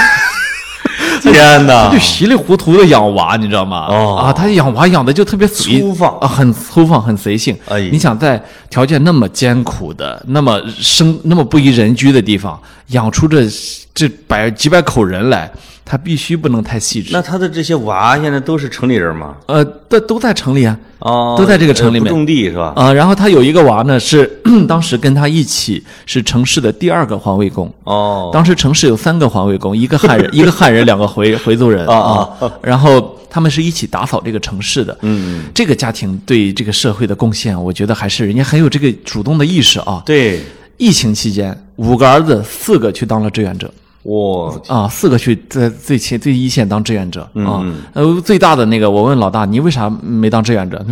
[1.32, 1.98] 天哪他就！
[1.98, 3.86] 稀里糊涂的养娃，你知道吗？
[3.88, 7.56] 哦啊，他养娃养的就特别随粗放啊，很粗放，很随性。
[7.68, 12.58] 哎你想在条件那么艰苦的、那么生、那么不宜人居的地方，
[12.88, 13.46] 养出这
[13.94, 15.50] 这百几百口人来，
[15.88, 17.10] 他必须不能太细致。
[17.12, 19.36] 那他的这些娃现在都是城里人吗？
[19.46, 22.72] 呃，都都在城里啊，哦，都在这个城里面不种地是吧？
[22.74, 24.26] 啊、然后他有一个娃呢，是
[24.66, 27.72] 当时跟他一起是城市的第二个环卫工。
[27.84, 31.94] 哦，当时城市有三个环卫工，一个汉人， 一个汉人，两个回回族人啊
[32.40, 32.52] 啊。
[32.60, 34.98] 然后他们是一起打扫这个城市的。
[35.02, 40.02] 嗯，这个家庭对这个社会的贡献，我觉得还是人家很有这个主动的意识啊。
[40.04, 40.40] 对，
[40.78, 43.70] 疫情期间，五个儿子，四个去当了志愿者
[44.08, 47.74] 我啊，四个去在最前最一线当志愿者啊嗯。
[47.92, 50.84] 呃，最大的那个，我问老大，你为啥没当志愿者？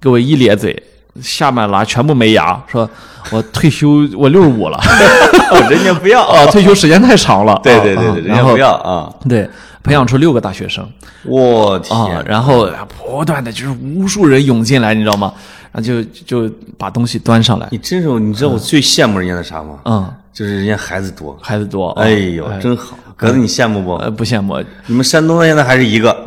[0.00, 0.80] 给我一咧嘴，
[1.20, 2.88] 下半拉全部没牙，说
[3.32, 4.78] 我退休，我六十五了，
[5.50, 7.58] 哦人家不要啊，退休时间太长了。
[7.64, 9.12] 对啊对对对，人家不要啊！
[9.28, 9.50] 对，
[9.82, 10.88] 培养出六个大学生
[11.24, 15.32] 我啊天，，然后不断的就是无数人涌进来，你知道吗？
[15.72, 19.78] 然后就就把东西端上来，你真是，你知道我最羡慕人家的啥吗？
[19.84, 22.96] 嗯，就是人家孩子多，孩子多，啊哎呦，真好。
[23.16, 24.18] 格子，你羡慕呃不？
[24.18, 26.24] 不羡慕，你们山东现在还是一个，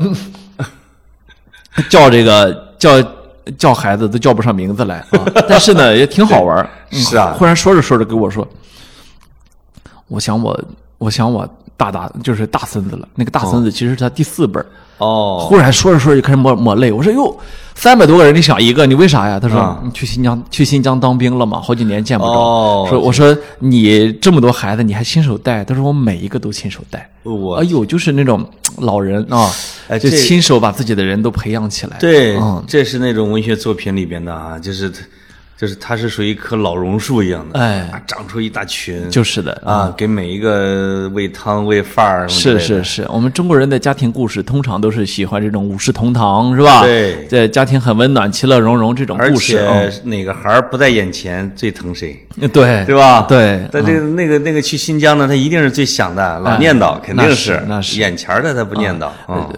[1.90, 3.02] 叫这个叫
[3.58, 7.34] 叫孩子都叫不上名字来啊， 但是呢也挺好玩 是啊。
[7.38, 8.46] 忽然说着说着跟我说，
[10.10, 10.62] 我想我
[10.98, 14.66] 我想我大大就是大孙子了，那个大孙子其实是他第四辈儿。
[14.66, 14.70] 哦，
[15.40, 17.36] 忽然说着说着就开始抹抹泪，我说哟，
[17.76, 19.40] 三百多个人你想一个，你为啥呀？
[19.40, 22.32] 他说、啊你去新疆去新疆当兵了嘛，好几年见不着。
[22.32, 25.64] 哦说我说你这么多孩子你还亲手带？
[25.64, 27.10] 他说我每一个都亲手带。
[27.24, 28.44] 我哎呦，就是那种
[28.78, 29.50] 老人啊，
[30.00, 31.98] 就亲手把自己的人都培养起来。
[32.00, 34.92] 对嗯，这是那种文学作品里边的啊，就是
[35.62, 46.82] 就是它是属于一棵老榕树一样的，哎啊，长出一大群，就是的啊，给每一个喂汤喂饭儿是是是，我们中国人的家庭故事通常都是喜欢这种五世同堂，是吧？
[46.82, 49.54] 对这家庭很温暖、其乐融融这种故事。
[49.54, 53.21] 且哪个孩儿不在眼前最疼谁，嗯对对吧？
[53.30, 59.12] 对，但这个那个那个去新疆呢，他一定是最想的，老哎念叨，肯定是那是眼前儿的他不念叨。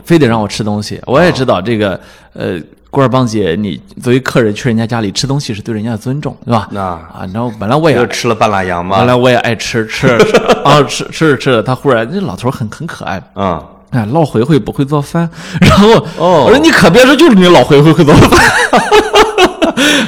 [0.03, 0.99] 非得让我吃东西。
[1.05, 1.97] 我也知道这个，
[2.33, 2.59] 呃，
[2.93, 6.67] 郭二邦姐，你作为客人去人家家里吃东西是对人家的尊重，对吧？
[6.69, 13.19] 那啊，然后本来我也又吃了半拉羊嘛本，来我也爱吃吃着吃 啊，吃吃着吃着，他忽然这老头很很可爱。
[13.34, 15.27] 嗯，哎，老回回不会做饭，
[15.60, 18.29] 然后哦我说你可别说，就是你老回回会做饭。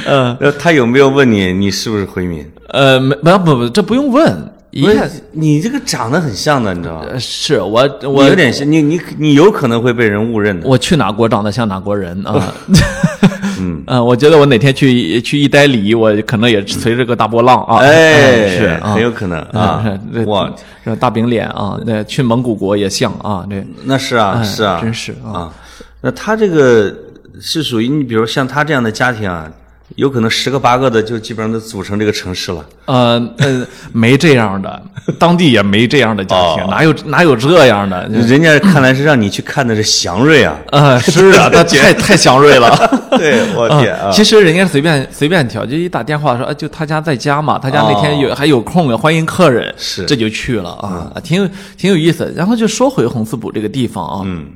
[0.06, 2.48] 呃， 他有没有问你你是不是回民？
[2.68, 7.06] 呃，没不不不，这不用问，一不看是，你这个长得很像的，你知道吗？
[7.10, 10.66] 呃是我我有点像，你你你有可能会被人误认的。
[10.66, 12.52] 我去哪国长得像哪国人啊？
[13.58, 17.78] 嗯 我觉得我哪天去去一待里，我可能也随着个大波浪 啊。
[17.78, 19.82] 哎，是啊很有可能啊
[20.26, 20.52] 我
[21.00, 25.52] 大饼脸啊，那去蒙古国也像啊，那那是啊，哎是啊，真是啊啊。
[26.02, 26.94] 那他这个
[27.40, 29.50] 是属于你，比如像他这样的家庭啊，
[29.94, 32.66] 有可能十个八个的就基本上都组成这个城市了。
[32.86, 34.82] 呃呃，没这样的，
[35.18, 38.06] 当地也没这样的家庭，哦哪有哪有这样的？
[38.10, 40.58] 人家看来是让你去看的是祥瑞啊！
[40.72, 42.68] 呃， 是啊，他太太祥瑞了。
[43.16, 44.10] 对，我天啊！
[44.12, 52.32] 其实人家随便随便挑，就一打电话说，啊，就他家在家嘛，他家那天有、还有空，欢迎客人，哦是嗯这就去了啊，挺有挺有意思。
[52.36, 54.46] 然后就说回红四堡这个地方啊，嗯，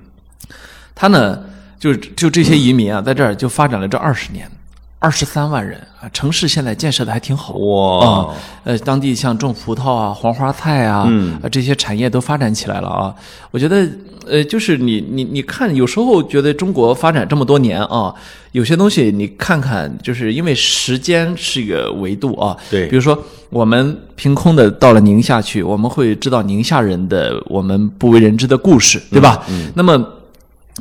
[0.95, 1.38] 他呢，
[1.79, 4.51] 就就这些移民啊，在这儿就发展了这二十年，
[5.03, 7.55] 二十三万人啊，城市现在建设的还挺好。
[7.55, 8.29] 哇啊，
[8.65, 13.15] 呃，当地像种葡萄啊、黄花菜啊，嗯啊这些产业都发展起来了啊。
[13.51, 13.89] 我觉得，
[14.29, 18.15] 呃，就是你你你看，有时候觉得中国发展这么多年啊，
[18.53, 22.55] 有些东西你看看，就是因为时间是一个维度啊。
[22.71, 29.43] 对比如说我们凭空的到了宁夏去，我们会知道宁夏人的我们不为人知的故事，对吧？
[29.49, 29.73] 嗯。
[29.75, 30.07] 那么。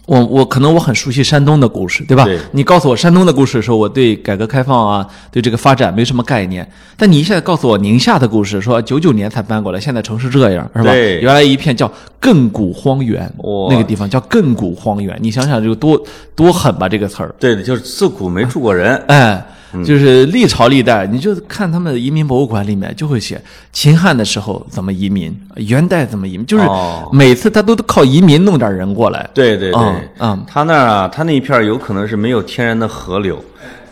[0.05, 2.25] 我我可能我很熟悉山东的故事，对吧？
[2.25, 6.67] 对你告诉我山东的故事的时候，我对改革开放啊，对这个发展没什么概念。
[6.97, 10.91] 但你一下子告诉我宁夏的故事，说九九年才搬过来，现在城市这样，是吧？
[10.91, 13.31] 对原来一片叫亘古荒原，
[13.69, 16.01] 那个地方叫亘古荒原，你想想这个多
[16.35, 17.33] 多狠吧这个词儿。
[17.39, 18.95] 对的，就是自古没住过人。
[19.07, 19.45] 哎，
[19.86, 23.39] 就是历朝历代，你就看他们的移民博物馆里面就会写
[23.71, 29.29] 秦汉的时候怎么移民，元代怎么移民，就是哦每次他都靠移民弄点人过来。
[29.34, 33.43] 对对对，嗯嗯他那儿啊，他那一片儿有可能是没有天然的河流。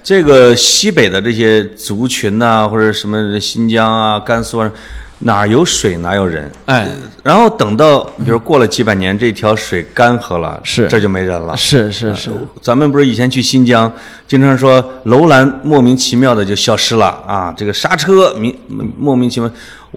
[0.03, 4.71] 这个西北的这些族群呐、或者什么新疆啊、甘肃啊，
[5.19, 6.51] 哪有水哪有人。
[6.65, 6.87] 哎，
[7.23, 11.57] 然后等到比如过了几百年，这条水干涸了，是这就没人了。
[11.57, 13.91] 是是是，咱们不是以前去新疆，
[14.27, 18.55] 经常说楼兰莫名其妙的就消失了啊，这个刹车明
[18.97, 19.49] 莫名其妙，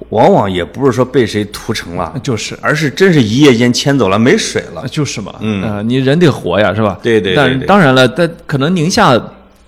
[0.08, 4.86] 往往也不是说被谁屠城了，就是而是真是一夜间迁走了，没水了。
[4.88, 6.98] 就是嘛，嗯、呃，你人得活呀，是吧？
[7.02, 9.20] 对对对但当然了，但可能宁夏，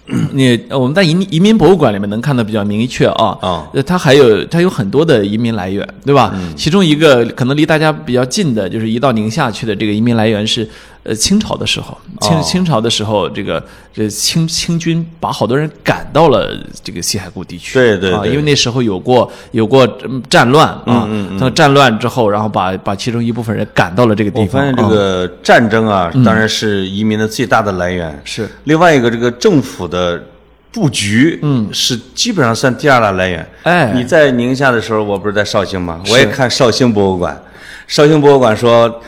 [0.32, 6.34] 你呃我们在移民移民博物馆里面能看到比较明确啊，啊呃，它还有它有很多的移民来源，对吧？
[6.56, 10.68] 其中一个可能离大家比较近的，就是移到宁夏去的这个移民来源是，
[11.04, 13.62] 呃清朝的时候，清哦清朝的时候，这个
[13.92, 28.20] 这清清军把好多人赶到了这个西海固地区，啊，对对啊因为那时候有过有过嗯战乱啊，嗯嗯那战乱之后，然后把把其中一部分人赶到了这个地方我方，发现这啊个战争啊，当然是移民的最大的来源。
[28.24, 30.22] 是另外一个，这个政府的
[30.70, 33.46] 布局，嗯，是基本上算第二大来源。
[33.64, 36.00] 哎你在宁夏的时候，我不是在绍兴吗？
[36.08, 37.42] 我也看绍兴博物馆。
[37.88, 39.02] 绍兴博物馆说，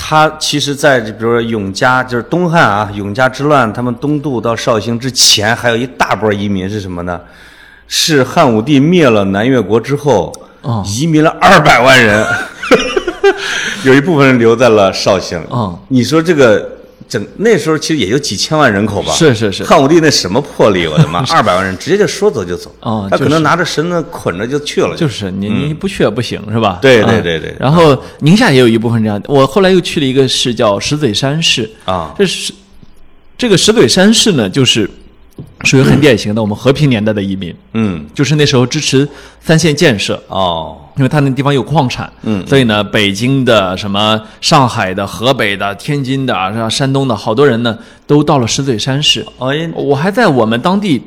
[0.00, 7.20] 他其实在比如说永嘉，就是东汉啊，永嘉之乱，他们东渡到绍兴之前，还有一大波移民是什么呢？
[7.88, 10.32] 是汉武帝灭了南越国之后，
[10.62, 12.24] 哦移民了二百万人，
[13.82, 15.42] 有一部分人留在了绍兴。
[15.48, 16.77] 哦你说这个
[17.08, 19.12] 整那时候其实也就几千万人口吧？
[19.12, 22.74] 是是是汉武帝那什么魄力，我的妈， 二百万人直接就说走就走。
[22.80, 24.94] 哦他可能拿着绳子捆着就去了。
[24.96, 26.78] 就是你你不去也不行是吧？
[26.80, 32.52] 嗯对啊对对对然后宁夏也有一部分这样，我后来又去了一个市叫石嘴山市啊这是
[33.38, 34.88] 这个石嘴山市呢，就是
[35.64, 39.08] 属于很典型的我们和平年代的移民，嗯，就是那时候支持
[39.40, 42.46] 三线建设，哦，因为他那地方有矿产，嗯。
[42.46, 46.68] 所以呢，北京的、什么上海的、河北的、天津的、是吧？
[46.68, 49.24] 山东的好多人呢，都到了石嘴山市。
[49.38, 51.02] 哎，我还在我们当地，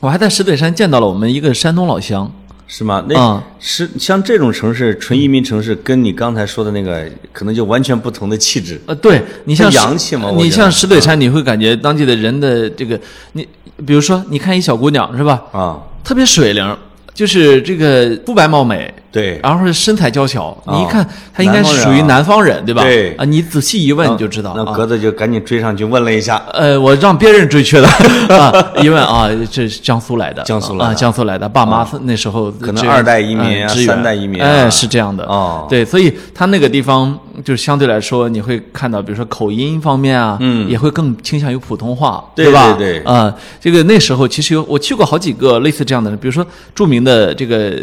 [0.00, 2.30] 我还在石嘴山见到了我们一个山东老乡，
[2.74, 3.04] 是吗？
[3.06, 8.80] 那、啊是像这种城市，纯移民城市，跟你刚才说的那个可能就完全不同的气质。
[8.86, 12.98] 呃，对你像洋气嘛你像石嘴山，你会感觉当地的人的这个，
[13.32, 13.46] 你
[13.84, 16.76] 比如说，你看一小姑娘是吧，啊，特别水灵，
[17.12, 22.82] 就是这个肤白貌美，对，然后身材娇巧，啊你一看他应该是属于南方人，对吧？
[22.82, 23.14] 对。
[23.16, 24.54] 啊，你仔细一问你就知道啊。
[24.56, 27.86] 那格子就赶紧追上去问了一下，呃，我让别人追去的
[28.34, 28.50] 啊，
[28.82, 30.84] 一问啊，这是江苏来的，江苏来的。
[30.86, 34.48] 啊，江苏来的，爸妈那时候可能二代移民啊三代移民啊。
[34.48, 35.24] 哎，是这样的。
[35.24, 35.66] 哦。
[35.68, 40.66] 对，所以他那个地方就相对来说，你会看到，比如说口音方面啊，嗯。
[40.70, 42.72] 也会更倾向于普通话，对吧？
[42.78, 43.04] 对对。
[43.04, 47.78] 啊，这个那时候其实有我去过好几个类似这样的人，比如说著名的这个。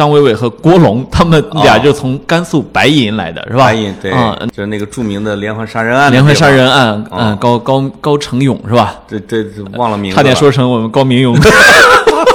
[0.00, 3.66] 张伟伟和郭龙，他们俩哦就从甘肃白银来的，是吧？
[3.66, 8.94] 白银对，嗯，就是那个著名的连环杀人案连环杀，人案，哦嗯，高高高成勇是吧？
[9.06, 11.36] 这这这忘了名字了，差点说成我们高明勇。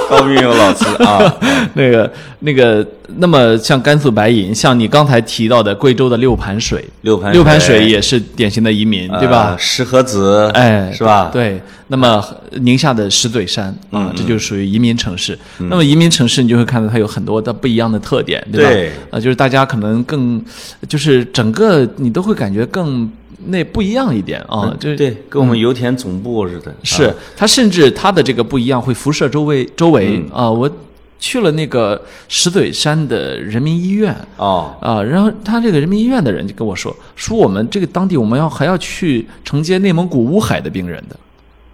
[0.08, 1.34] 高明勇老师啊，
[1.74, 9.58] 那个那个，那么像甘肃白银，像你刚才提到的贵州的六盘水，六盘六盘水水也是典型的移民，对吧呃？
[9.58, 12.24] 石河子，哎，是吧？，对，那么
[12.60, 15.36] 宁夏的石嘴山啊嗯，这就属于移民城市。
[15.58, 18.70] 那么移民城市，你就会看到它有很多的不一样的特点，对吧？
[18.70, 20.42] 对啊，就是大家可能更，
[20.88, 23.10] 就是整个你都会感觉更
[23.46, 30.30] 那不一样一点啊，就是嗯对，跟我们油田总部似的，是啊它甚至它的这个不一样会辐射周围周围嗯。
[30.32, 30.70] 啊、我
[31.18, 41.16] 去了那个石嘴山的人民医院哦，啊、然后他这个人民医院的人就跟我说，说我们这个当地我们要还要去承接内蒙古乌海的病人的，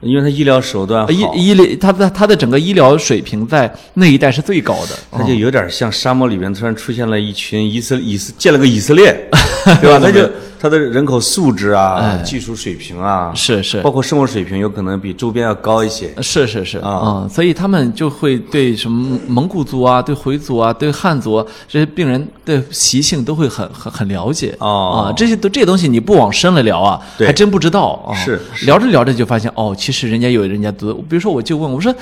[0.03, 9.13] 因为他医疗手段好，医医疗他的他的整个医疗水平在那一带是最高的，它就有点像沙漠里面突然出现了一群以色以色建了个以色列，
[9.81, 9.99] 对吧？
[9.99, 10.29] 它就
[10.61, 12.23] 他的人口素质啊、哎。
[12.23, 13.81] 技术水平啊，是是。
[13.81, 16.09] 包括生活水平，有可能比周边要高一些。
[16.23, 16.79] 是是是。
[16.79, 16.91] 啊。
[16.91, 24.55] 啊、所以他们就会对什么蒙古族啊、对回族啊、对汉族啊这些病人的习性都会很很很了解。
[24.61, 25.09] 哦。
[25.09, 25.13] 啊。
[25.17, 27.27] 这些都这些东西你不往深了聊啊，对。
[27.27, 28.05] 还真不知道。
[28.09, 28.15] 啊。
[28.15, 28.67] 是是。
[28.67, 31.95] 聊着聊着就发现哦，其实人家有人家的，比如说我就问我说，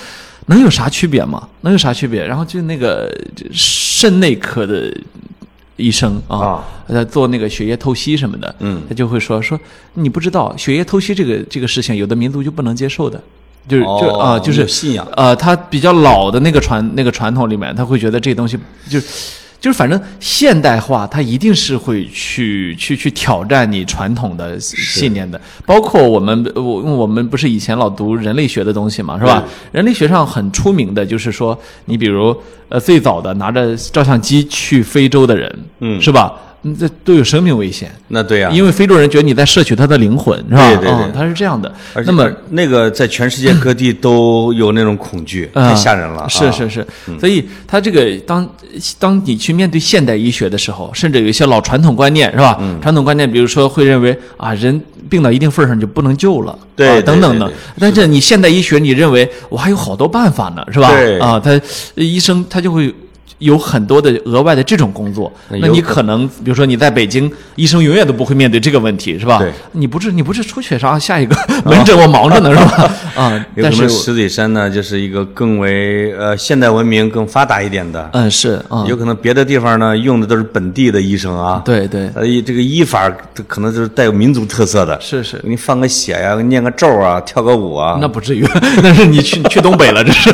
[0.47, 1.49] 能有啥区别吗？
[1.63, 2.25] 能有啥区别？
[2.25, 3.11] 然后就那个
[3.53, 4.95] 肾内科的。
[5.77, 9.59] 医生啊啊，他做那个血液透析什么的，嗯他就会说说
[9.95, 13.19] 你不知道血液透析这个这个事情，有的民族就不能接受的，
[13.67, 18.59] 就是就哦啊，就是信仰呃，他比较老的那个传那个传统里面，他会觉得这东西
[18.91, 19.01] 就
[19.61, 25.41] 就是反正现代化，它一定是会去去去挑战你传统的信念的。
[25.67, 29.45] 包括我们我我们不是以前老读人类学的东西嘛，是吧？
[29.71, 32.35] 人类学上很出名的就是说，你比如
[32.71, 36.33] 呃最早的拿着照相机去非洲的人，嗯是吧？
[36.63, 37.91] 嗯这都有生命危险。
[38.09, 40.69] 那对呀、因为非洲人觉得你在摄取他的灵魂，是吧？
[40.69, 41.73] 对对对嗯，他是这样的。
[42.05, 46.23] 那么那个在全世界各地都有那种恐惧，啊 太吓人了。
[46.23, 46.87] 啊是是是，
[47.19, 48.47] 所以他这个当
[48.99, 52.59] 当你去面对现代医学的时候，甚至有一些老传统观念是吧？
[52.61, 57.51] 嗯传统观念，比如说会认为啊，人病到一定份儿上就不能救了，啊对对等等的。
[57.79, 60.91] 但是你现代医学，你认为我还有好多办法呢，是吧？
[60.91, 61.59] 对啊，他
[61.95, 62.95] 医生他就会。
[63.41, 69.39] 有很多的额外的这种工作，那你可可能比如说你在北京，医生永远都不会面对这个问题，是吧？
[69.39, 72.91] 对，你不是你不是出血啥下一个 门诊我忙着呢，是吧？
[73.17, 82.09] 啊，有但是石嘴山呢，就是一个更为呃现代文明更发达一点的，嗯是啊，有可能别的地方呢用的都是本地的医生啊，对对。
[82.15, 83.11] 呃，这个医法
[83.47, 85.39] 可能就是带有民族特色的，是是。
[85.39, 88.47] 给你放个血呀，念个咒啊，跳个舞啊，那不至于，
[88.83, 90.31] 那是你去去东北了，这是，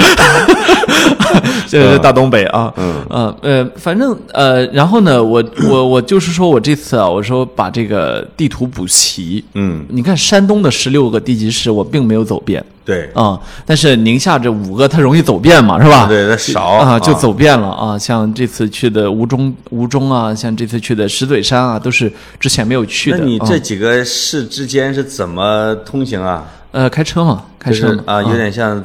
[1.69, 16.07] 这是大东北啊，嗯呃呃，反正呃，然后呢，我我我就是说我这次啊，我说把这个地图补齐，嗯，你看山东的十六个地级市，我并没有走遍对，啊、但是宁夏这五个它容易走遍嘛，是吧？
[16.07, 23.19] 对，它少啊，就走遍了啊，像这次去的吴中吴中啊，像这次去的石嘴山啊，都是之前没有去的。
[23.19, 26.45] 那你啊这几个市之间是怎么通行啊？
[26.71, 28.85] 呃开车嘛，开车嘛就是啊，有点像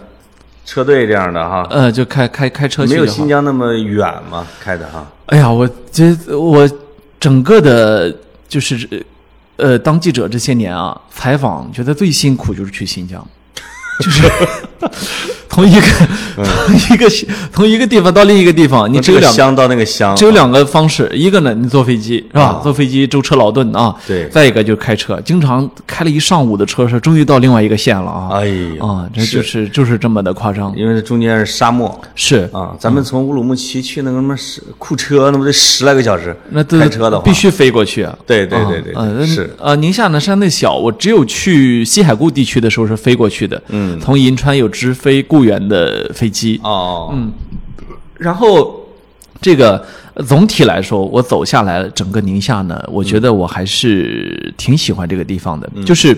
[0.66, 5.06] 车队这样的哈，呃，就开开开车去没有新疆那么远嘛，开的哈。
[5.26, 6.70] 哎呀，我这我
[7.20, 8.16] 整个的，
[8.48, 9.06] 就是
[9.58, 13.26] 呃，当记者这些年啊，采访觉得最辛苦就是去新疆，
[14.00, 14.24] 就是
[15.50, 15.82] 从一个
[16.46, 17.10] 从一个
[17.54, 19.36] 从一个地方到另一个地方，你只有两个。
[19.36, 22.42] 这个乡到那个乡，只有两个方式，一个呢，你坐飞机是吧？
[22.44, 23.94] 啊坐飞机舟车劳顿啊。
[24.08, 28.30] 对再一个就是开车，经常开了一上午的车，是终于到另外一个县了啊。
[28.32, 30.74] 哎呀啊，这就是就是这么的夸张。
[30.78, 36.36] 因为这中间是沙漠是啊，咱们从乌鲁木齐去那个什么十库车，那不得十来个小时？
[36.50, 38.18] 那都开车的话必须飞过去啊。
[38.26, 43.62] 对对对对是呃，宁夏呢山内小，我只有去西海固地区的时候是飞过去的。
[43.68, 46.60] 嗯，从银川有直飞固原的飞机。
[46.64, 47.32] 哦，嗯，
[48.18, 48.88] 然后
[49.42, 55.70] 这个呃总体来说，我走下来整个宁夏呢，我觉得我还是挺喜欢这个地方的。
[55.76, 56.18] 嗯就是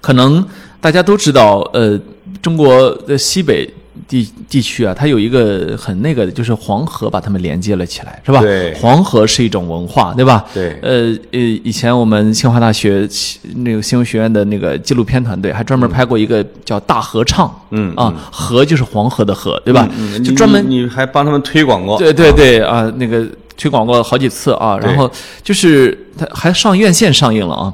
[0.00, 0.46] 可能
[0.80, 2.00] 大家都知道，呃，
[2.40, 3.68] 中国的西北
[4.06, 8.40] 地地区啊，它有一个很那个的，就是黄河把它们连接了起来，是吧？
[8.40, 10.44] 对黄河是一种文化，对吧？
[10.52, 13.08] 对呃呃，以前我们清华大学
[13.56, 19.88] 那个新闻学院的那个纪录片团队还专门拍过一个叫《大合唱》，嗯啊，河就是黄河的河，对吧？
[19.98, 23.26] 嗯就专门你你还帮他们推广过，对对对啊，那个
[23.56, 25.10] 推广过好几次啊，然后
[25.42, 27.72] 就是它还上院线上映了啊。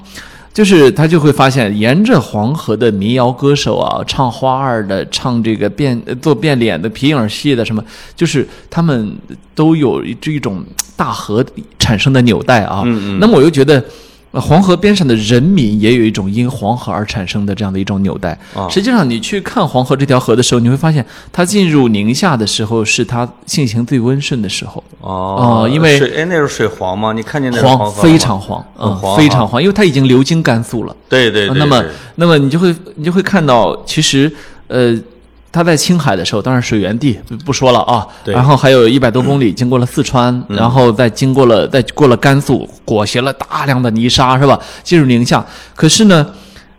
[0.54, 7.84] 就是他就会发现，沿着黄河的民谣歌手啊，唱花儿的，唱这个变呃做变脸的皮影戏的什么，
[8.16, 9.18] 就是他们
[9.54, 10.64] 都有这一种
[10.96, 11.44] 大河
[11.78, 12.82] 产生的纽带啊。
[12.86, 13.84] 嗯嗯那么我又觉得。
[14.34, 18.36] 呃黄河边上的人民也有一种因黄河而产生的这样的一种纽带。
[18.52, 24.82] 啊实际上，你去看黄河这条河的时候，你会发现，它进入宁夏的时候是它性情最温顺的时候。
[25.00, 27.12] 哦哦因为水哎那是水黄吗？
[27.12, 28.64] 你看见那黄黄非常黄，
[29.16, 30.96] 非常黄，因为它已经流经甘肃了。
[31.08, 31.84] 对对对，那么，
[32.16, 34.32] 那么你就会你就会看到，其实
[34.66, 34.98] 呃，
[35.54, 44.58] 它在青海的时候，当然水源地不不说了啊，对然后还有一百多公里经过了四川，然后再经过了再过了甘肃，裹挟了大量的泥沙，是吧？
[44.82, 45.44] 进入宁夏，
[45.76, 46.26] 可是呢。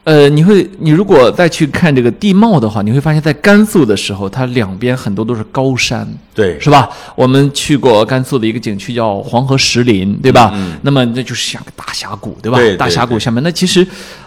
[0.06, 6.88] 呃，你会，你如果再去看这个地貌的话，你会发现在甘肃的时候，它两边很多都是高山，对是吧？
[7.16, 10.54] 我们去过甘肃的一个景区叫黄河石林，对吧？
[10.84, 12.60] 那么那就是像个大峡谷，对吧？
[12.60, 13.86] 对大峡谷下面，那其实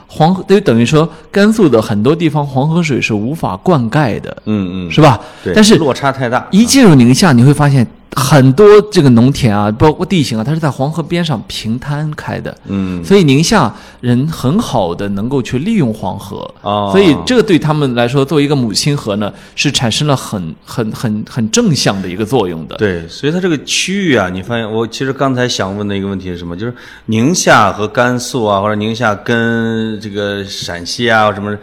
[0.09, 5.21] 黄河等于等于说甘肃的很多地方黄河水是无法灌溉的，嗯嗯，是吧？
[5.45, 7.87] 对，但是落差太大，一进入宁夏，你会发现
[8.19, 12.55] 很多这个农田啊，包括地形啊，它是在黄河边上平摊开的。
[12.67, 22.77] 嗯所以宁夏人很好的能够去利用黄河，哦所以这个对他们来说，作为一个母亲河呢，是产生了很很很很正向的一个作用的。
[22.77, 26.57] 对，所以它这个区域啊，你发现我其实刚才想问的一个问题是什么？
[26.57, 26.75] 就是
[27.07, 31.57] 宁夏和甘肃啊，或者宁夏跟这个陕西啊什么，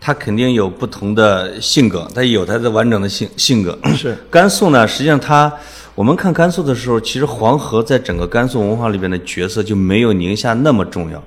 [0.00, 3.76] 它肯定有不同的性格，它有它的完整的性性格。
[3.96, 5.52] 是甘肃呢，实际上它
[5.96, 11.22] 我们看甘肃的时候，其实黄河在整个甘肃文化里边的角色就没有宁夏那么重要，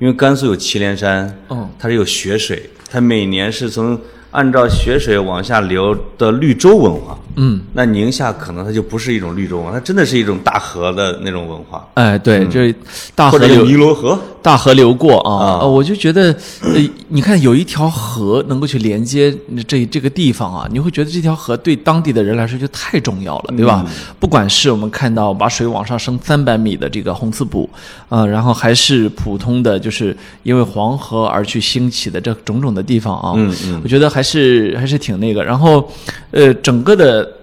[0.00, 3.96] 因为甘肃有祁连山，嗯它是有雪水，它每年是从
[4.32, 7.16] 按照雪水往下流的绿洲文化。
[7.36, 12.74] 嗯，那宁夏可能它就不是一种绿洲文化，它真的是一种大河的那种文化，哎，对，这
[13.14, 14.18] 大河或者流尼罗河。
[14.42, 19.34] 大河流过啊，我就觉得，呃，你看有一条河能够去连接
[19.66, 23.84] 这这个地方啊，你会觉得这条河对当地的人来说就太重要了，对吧？
[24.18, 27.68] 不管是我们看到把水往上升三百米的这个红刺浦，
[28.08, 35.44] 啊、然后还是普通的就是因为黄河而去兴起的这种种的地方啊，嗯嗯我觉得还是还是挺那个。
[35.44, 35.90] 然后，
[36.30, 37.37] 呃，整个的。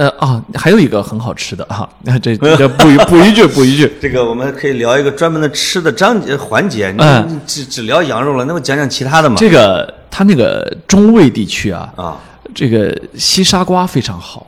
[0.00, 1.86] 呃啊，还有一个很好吃的啊，
[2.22, 6.90] 这 这补一补一句补一句，这个我们可以聊一个专门的吃的章节环节，
[7.28, 9.36] 你只只聊羊肉了，那么讲讲其他的嘛？
[9.38, 12.16] 这个他那个中卫地区啊，啊，
[12.54, 14.46] 这个西沙瓜非常好。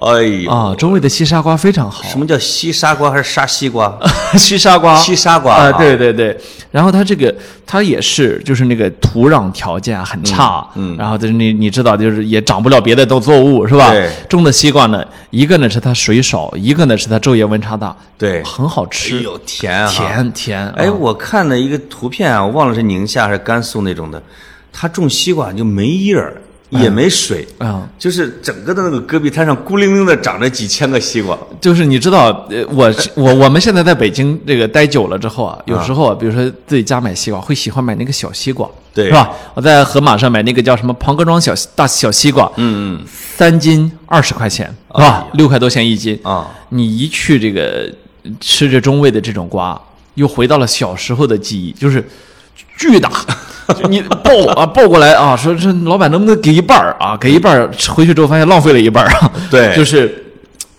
[0.00, 2.04] 哎呦，啊，中卫的西沙瓜非常好。
[2.04, 3.98] 什么叫西沙瓜还是沙西瓜？
[4.38, 6.38] 西沙瓜，西沙瓜啊，对对对。
[6.70, 7.34] 然后它这个
[7.66, 13.90] 它也是，就是那个土壤条件啊很差，嗯，然后就是你你知道，就是也长不了别的都作物是吧？
[13.90, 14.08] 对。
[14.28, 20.68] 种的西瓜呢，一个呢是它水少，一个呢是它昼夜温差大，对，很好吃，哎呦甜啊，甜甜。
[20.76, 24.22] 哎，我看了一个图片啊，我忘了是宁夏还是甘肃那种的，
[24.72, 26.40] 它种西瓜就没叶儿。
[26.70, 31.36] 也没水啊，就是整个的那个戈壁滩上孤零零的长着几千个西瓜。
[31.60, 39.30] 就是你知道，呃，我 我我们现在在北京这个待久了之后啊，有时候啊，比如说自己家买西瓜，会喜欢买那个小西瓜，对，是吧？
[39.54, 45.26] 我在盒马上买那个叫什么庞各庄小大小西瓜，嗯嗯，三斤二十块钱，是吧？
[45.32, 46.48] 六块多钱一斤啊！
[46.68, 47.90] 你一去这个
[48.40, 49.80] 吃着中味的这种瓜，
[50.14, 52.06] 又回到了小时候的记忆，就是
[52.78, 53.10] 巨大。
[53.90, 57.14] 你抱啊抱过来啊，说这老板能不能给一半儿啊？
[57.20, 59.30] 给一半儿，回去之后发现浪费了一半儿啊。
[59.50, 60.24] 对，就是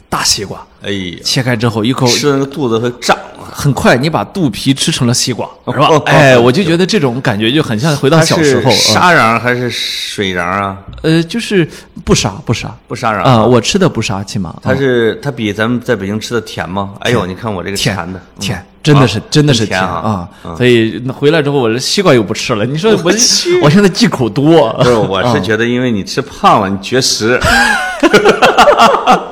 [0.09, 3.17] 大西瓜，哎呀，切开之后一口吃那个肚子会胀，
[3.51, 5.89] 很快你把肚皮吃成了西瓜，是吧？
[6.05, 8.71] 哎，我就觉得这种感觉就很像回到小时候。
[8.71, 10.77] 沙瓤还是水瓤啊？
[11.01, 11.67] 呃，就是
[12.03, 16.91] 不沙不沙不沙瓤啊，我吃的不沙，起码它是它比咱们在北京吃的甜吗？
[17.01, 18.65] 哎呦，你看我这个甜的甜。
[18.81, 20.27] 真的是，真的是甜啊！
[20.55, 22.65] 所以回来之后，我这西瓜又不吃了。
[22.65, 23.11] 你说我，
[23.61, 24.71] 我现在忌口多。
[24.77, 27.37] 不是，我是觉得因为你吃胖了，你绝食，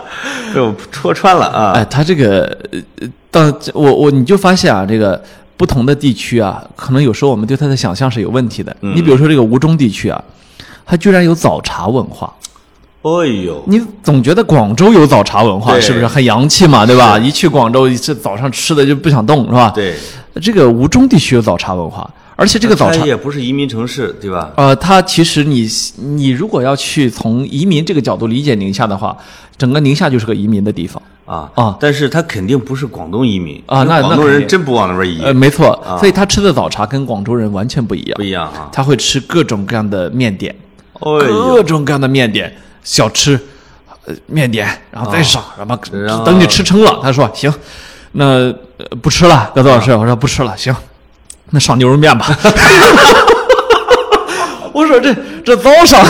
[0.58, 1.74] 被我戳穿了啊！
[1.76, 2.58] 哎，他这个，
[3.30, 5.22] 当我我你就发现啊，这个
[5.56, 8.76] 不同的地区啊，可能有时候我们对他的想象是有问题的。
[8.80, 10.20] 你比如说这个吴中地区啊，
[10.84, 12.34] 它居然有早茶文化。
[13.04, 16.84] 哎呦，你总觉得广州有早茶文化，是不是很洋气嘛？
[16.86, 17.20] 对吧？
[17.20, 19.72] 一去广州，一这早上吃的就不想动，是吧？
[19.76, 19.96] 对，
[20.42, 24.54] 这个吴中地区有早茶文化，而且这个早茶也不是移民城市，对吧？
[24.56, 29.18] 呃，它其实你你如果要去从移民这个角度理解宁夏的话，
[29.58, 31.78] 整个宁夏就是个移民的地方啊啊！
[31.80, 35.22] 但是它肯定不是广东移民啊，那广东人真不往那边移。
[35.24, 38.70] 呃，没错，所以他吃的早茶跟广州人完全不一样，不一样啊！
[38.72, 40.56] 他会吃各种各样的面点，
[40.94, 43.40] 各各种各样的面点小吃。
[44.06, 47.54] 呃面点，然后再上，然后等你吃撑了，他说行，
[48.14, 48.50] 那
[49.02, 50.74] 不吃了，葛老师，我说不吃了，行，
[51.52, 52.28] 那上牛肉面吧。
[54.74, 56.06] 我说这这早上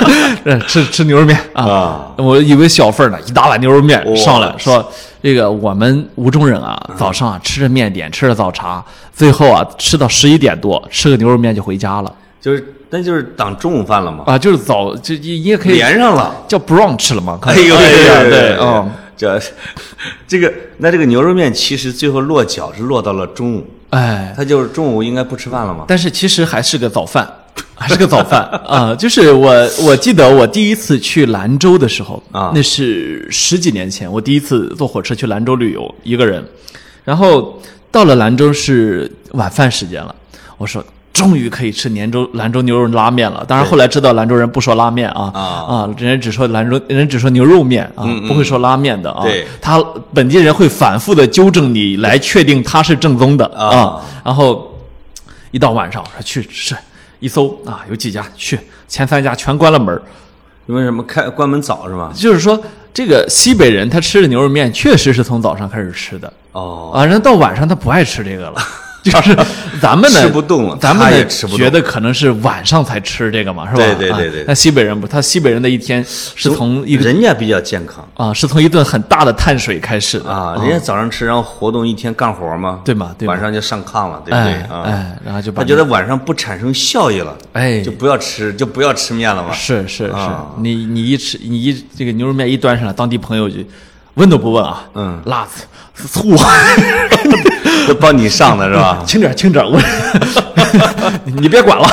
[0.66, 4.90] 吃吃牛肉面啊，我以为小份呢，一大碗牛肉面上来，说
[5.22, 8.82] 这个我们吴中人啊，早上啊吃着面点，吃着早茶，
[9.14, 12.72] 最后啊吃到十一点多，吃个牛肉面就回家了，就是。
[12.88, 14.22] 那就是当中午饭了嘛？
[14.28, 17.36] 啊，就是早就你也可以连上了，叫 brunch 了嘛？
[17.42, 19.42] 哎呦，对对，嗯，这
[20.28, 25.84] 这个那这个牛肉面其实最后落脚是落到了中午，哎，他就是中午应该不吃饭了嘛？
[25.88, 27.26] 但是其实还是个早饭，
[27.74, 28.94] 还是个早饭 啊！
[28.94, 29.52] 就是我
[29.84, 36.44] 我记得我第一次去兰州的时候啊，那是十几年前，我第一次坐火车去兰州旅游，一个人，
[37.04, 40.14] 然后到了兰州是晚饭时间了，
[40.58, 40.84] 我说。
[41.16, 43.44] 终于可以吃兰州兰州牛肉拉面了。
[43.48, 49.22] 当然后来知道兰州人不说拉面啊啊，人家只说兰州人只说牛肉面啊，不会说拉面的啊。
[49.22, 54.00] 对，他本地人会反复的纠正你，来确定他是正宗的啊。
[54.22, 54.78] 然后
[55.50, 56.76] 一到晚上说去吃，
[57.18, 60.00] 一搜啊有几家去，前三家全关了门
[60.66, 62.12] 因为什么开关门早是吧？
[62.14, 62.60] 就是说
[62.92, 68.56] 这个西北人他吃的牛肉面确实是从早上开始吃的哦啊，人到晚上他不爱吃这个了。
[69.12, 69.36] 就是
[69.80, 73.78] 咱们呢，吃不动了，咱们也吃不动，觉得可能是晚上才吃这个嘛，是吧？
[73.78, 74.44] 对对对对。
[74.46, 80.56] 那西北人不，他西北人的一天是从一个人家比较健康啊，是从一顿很大的碳水开始的啊。
[80.60, 83.14] 人家早上吃，然后活动一天干活嘛，对嘛？
[83.18, 83.28] 对。
[83.28, 84.82] 晚上就上炕了，对不对啊？
[84.84, 89.52] 哎，然后就他觉得晚上不产生效益了，哎，就不要吃，就不要吃面了嘛。
[89.52, 90.12] 是是是，
[90.58, 93.56] 你你一吃，你一这个牛肉面一端上来，当地朋友就
[94.16, 95.64] 问都不问啊，嗯，辣子
[96.08, 96.36] 醋。
[97.86, 99.00] 都帮你上的是吧？
[99.06, 99.80] 轻点，轻点，我
[101.24, 101.86] 你别管了。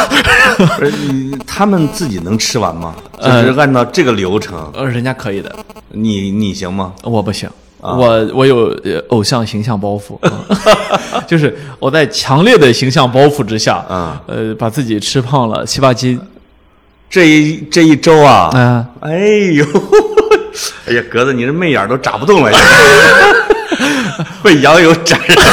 [0.78, 2.96] 不是你，他们自己能吃完吗？
[3.22, 4.72] 就是按照这个流程。
[4.74, 5.54] 呃，人家可以的。
[5.90, 6.94] 你你行吗？
[7.04, 7.48] 我不行，
[7.80, 8.76] 我我有
[9.10, 10.18] 偶像形象包袱，
[11.28, 16.20] 就是我在强烈的形象包袱之下，嗯，呃，把自己吃胖了七八斤。
[17.08, 19.16] 这一这一周啊，嗯，哎
[19.54, 19.66] 呦，
[20.88, 22.52] 哎呀，格子，你这媚眼都眨不动了。
[24.44, 25.44] 被羊油粘上，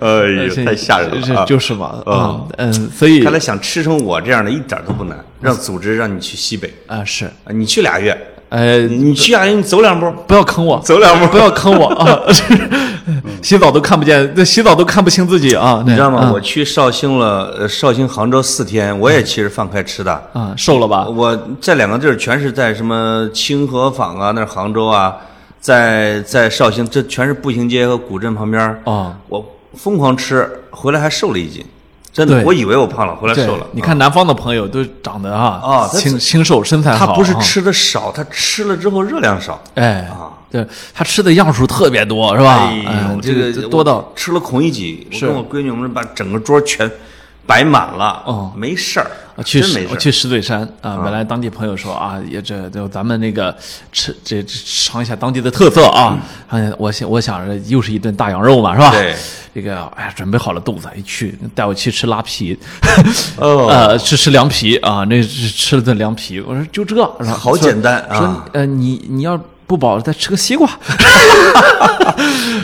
[0.00, 0.06] 哎
[0.46, 1.44] 呦，太吓人了！
[1.44, 5.18] 就是嘛，嗯嗯，所以看来想吃成我这样的一点都不难。
[5.40, 8.16] 让组织让你去西北啊，是你去俩月，
[8.48, 12.20] 呃，你去啊，你走两步，不要坑我，走两步不要坑我啊！
[13.42, 15.82] 洗澡都看不见，这洗澡都看不清自己啊！
[15.86, 16.20] 你知道吗？
[16.24, 20.12] 嗯我去绍兴了，呃，绍兴、杭州四天，我也其实放开吃的。
[20.32, 21.06] 啊，瘦了吧？
[21.08, 25.16] 我这两个地儿全是在什么清河坊啊，那杭州啊，
[25.60, 28.80] 在在绍兴，这全是步行街和古镇旁边儿。
[28.84, 29.44] 哦，我
[29.74, 31.64] 疯狂吃，回来还瘦了一斤，
[32.16, 33.66] 真的，我以为我胖了，回来瘦了。
[33.72, 37.08] 你看南方的朋友都长得啊啊清清瘦，身材好。
[37.08, 39.62] 他不是啊吃的少，他吃了之后热量少。
[39.74, 42.70] 哎啊，对他吃的样数特别多，是吧？
[42.70, 46.90] 哎哎呦，这个多到吃了孔乙己，我跟我闺女我们把整个桌全
[47.46, 48.22] 摆满了。
[48.26, 48.52] 哦。
[48.56, 49.62] 没事儿，我去
[49.98, 53.54] 去石嘴山啊，本来当地朋友说啊，也这就咱们那个
[53.92, 56.18] 吃这这尝一下当地的特色啊，
[56.48, 58.90] 哎，我想我想着又是一顿大羊肉嘛，是吧？
[58.92, 59.14] 对，
[59.54, 62.58] 这个哎呀，准备好了肚子，一去带我去吃拉皮，
[63.36, 63.68] 哦。
[63.70, 68.16] 呃，吃吃凉皮啊，那是吃了顿凉皮，我说就这，好简单啊。
[68.16, 70.68] 说呃你你要不饱了再吃个西瓜，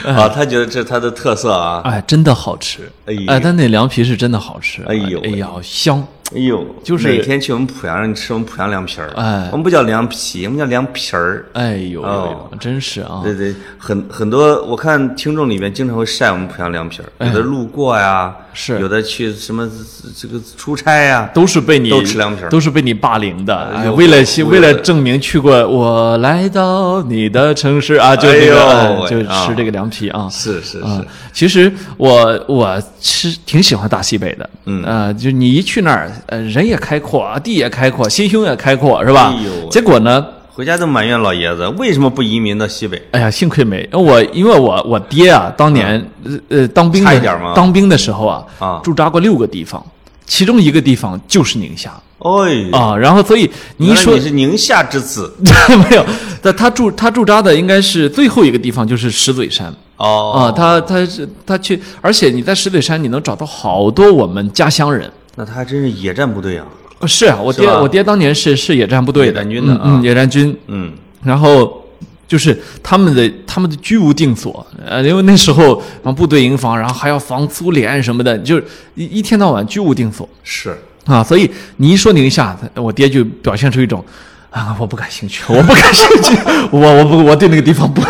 [0.05, 1.83] 啊，他觉得这是他的特色啊。
[1.85, 9.11] 哎，真的好吃，哎但那凉皮是真的好吃，哎呦哎呀香，哎呦，就是每天去我们濮阳让你吃我们濮阳凉皮儿。
[9.17, 9.49] 哎。
[9.53, 11.47] 我们不叫凉皮，我们叫凉皮儿。
[11.53, 18.79] 哎呦真是啊，对对，很很多，我看听众里面经常会晒我们濮阳凉皮儿，有的路过呀，哎是。
[18.81, 19.71] 有的去什么
[20.17, 22.49] 这个出差呀，都是被你都吃凉皮儿。
[22.49, 23.55] 都是被你霸凌的。
[23.75, 24.17] 哎为了
[24.49, 30.29] 为了证明去过，我来到你的城市啊，就那个、就啊吃这个凉皮啊。
[30.31, 34.83] 是是啊是，，其实我我是挺喜欢大西北的，嗯。
[34.85, 39.35] 呃，就你一去那儿，呃，人也开阔啊，地也开阔，心胸也开阔，是吧？
[39.37, 43.01] 哎结果呢，回家就埋怨老爷子为什么不移民到西北？
[43.13, 49.85] 哎呀，幸亏没我，因为我我爹啊，当年、呃呃当兵的当兵的时候啊，啊驻扎过六个地方，
[50.27, 52.97] 其中一个地方就是宁夏哎，啊。
[52.97, 55.35] 然后所以你一说你是宁夏之子
[55.89, 56.05] 没有，
[56.43, 60.53] 那他驻他驻扎的应该是最后一个地方，就是石嘴山哦啊。
[60.53, 65.11] 他他是他去，而且你在石嘴山你能找到好多我们家乡人。
[65.37, 66.67] 那他还真是野战部队啊。
[67.01, 70.57] 呃是啊，我爹我爹当年是是野战部队的，野战军的啊嗯嗯，野战军。
[70.69, 70.93] 嗯，
[71.25, 71.85] 然后
[72.29, 78.65] 就是他们的他们的居无定所，呃，因为那时候啊部队营房，然后还要防苏联什么的，就是
[78.95, 81.25] 一一天到晚居无定所是啊。
[81.25, 84.05] 所以你一说宁夏，我爹就表现出一种。
[84.51, 86.37] 啊，我不感兴趣，我不感兴趣，
[86.71, 88.03] 我我不我对那个地方不，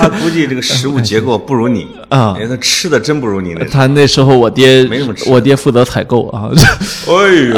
[0.00, 3.64] 他估计这个食物结构不如你啊哎他吃的真不如你那。
[3.66, 6.48] 他那时候我爹没什么吃我爹负责采购啊，
[7.06, 7.12] 哎
[7.48, 7.54] 呦，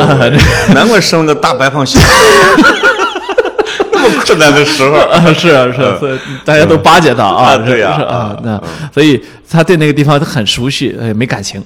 [0.74, 2.06] 难怪生了个大白胖小子。
[2.56, 3.11] 这
[4.10, 11.62] 么 困难的时候，啊， 是啊，是啊，所以大家都巴结他啊，啊对呀是啊啊，那所以他对那个地方他很熟悉，呃，没感情，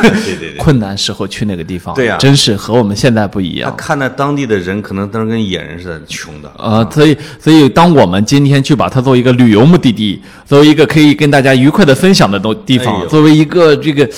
[0.00, 2.16] 对对对， 困难时候去那个地方，对呀。
[2.18, 3.64] 真是和我们现在不一样。
[3.64, 3.76] 他样。
[3.76, 6.48] 看到当地的人，可能都是跟野人似的，穷的。
[6.56, 14.08] 啊，所以，所以，当我们今天去把它作为一个旅游目的地，作为一个可以跟大家愉快的分享的东地方，作为一个这个，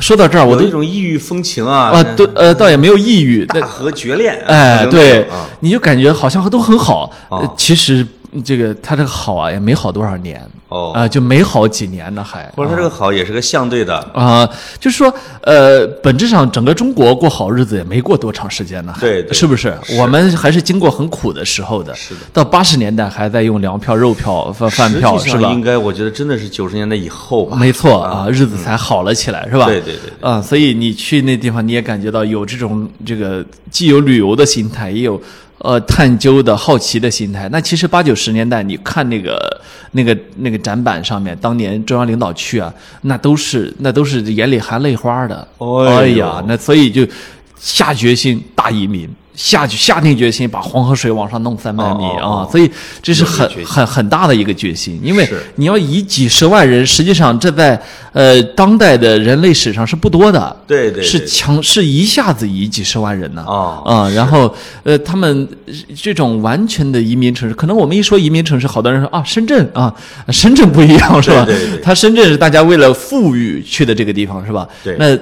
[0.00, 4.42] 说到这儿，我都有一种异域风情啊，啊，对，呃，倒也没有抑郁，那大河绝恋。
[4.46, 7.12] 哎，对啊，你就感觉好像都很好，
[7.56, 8.06] 其实
[8.44, 15.12] 这个他这个好啊，也没好多少年，哦啊，就没好几年呢，还或者他这个好也是个相对的，啊、就是说，
[15.42, 19.76] 呃，本质上整个中国过好日子也没过多长时间呢，对对是不是？
[19.98, 22.20] 我们还是经过很苦的时候的，是的。
[22.32, 25.60] 到八十年代还在用粮票、肉票、饭饭票，是吧应？
[25.60, 27.56] 该我觉得真的是九十年代以后吧。
[27.56, 29.66] 没错啊，日子才好了起来，是吧？
[29.66, 35.20] 对对对对啊，所以你去那地方，你也感觉到有这种这个既有旅游的心态，也有
[35.60, 37.48] 呃探究的好奇的心态。
[37.50, 45.48] 那其实八九十年代，你看那个那个那个展板上面，当年中央领导去啊，那都是那都是眼里含泪花的。
[45.86, 47.06] 哎呀，那所以就
[47.56, 49.08] 下决心大移民。
[49.34, 52.36] 下去下定决心把黄河水往上弄三百米哦哦哦。
[52.36, 52.70] 啊，所以
[53.02, 57.80] 这是很很很大的一个决心，因为你要以几十万人，实际上这在
[58.12, 61.04] 呃当代的人类史上是不多的，对对对。
[61.04, 65.48] 是强是一下子以几十万人呢，哦啊，然后呃他们
[65.96, 69.94] 这种完全的移民城市，可能我们一说移民城市，好多人说啊深圳啊，
[70.28, 71.44] 深圳不一样是吧？
[71.44, 71.80] 对对对。
[71.80, 74.68] 它深圳是大家为了富裕去的这个地方是吧？
[74.84, 74.96] 对。
[74.98, 75.16] 那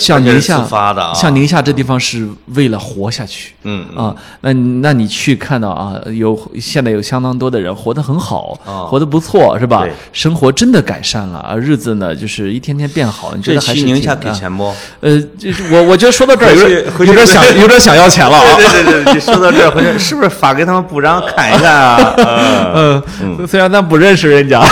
[0.00, 9.92] 像宁夏发的啊像宁夏这地方是为了活下去，嗯啊，那那你去看到啊，有现在有相当多的人活得很好，哦活得不错，是吧对？
[10.12, 13.32] 生活真的改善了，啊，日子呢就是一天天变好。
[13.34, 14.72] 你觉这得还是宁夏给钱不？
[15.00, 18.56] 呃，就是我我觉得说到这儿有点有点想有点想要钱了啊。
[18.56, 22.14] 对对对对，你说到这儿，回去是不是发给他们部长 看一看啊？
[22.74, 24.60] 嗯嗯，虽然咱不认识人家，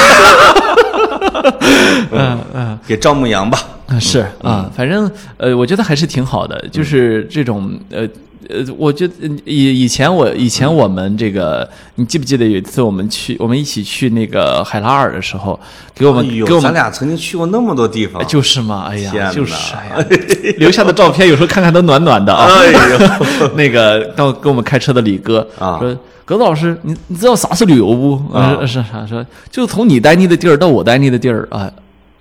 [2.12, 3.59] 嗯嗯，给赵牧阳吧。
[3.87, 8.07] 啊是啊，反正呃，我觉得还是挺好的，就是这种呃。
[8.49, 9.14] 呃，我觉得
[9.45, 15.59] 以以前我以前我们这个，你记不记得有一次我们去我们一起去那个海拉尔的时候，
[15.93, 20.07] 给我们给我们咱俩曾经去过那么多地方，就是嘛，哎呀，就是哎呀，
[20.59, 22.47] 留下的照片有时候看看都暖暖的啊。
[22.47, 25.97] 哎呦， 那个到跟我们开车的李哥啊说。
[26.24, 28.14] 格子老师，你你知道啥是旅游不？
[28.32, 29.07] 啊呃是啥？
[29.09, 31.70] 说就从你待腻的地儿到我待腻的地儿啊，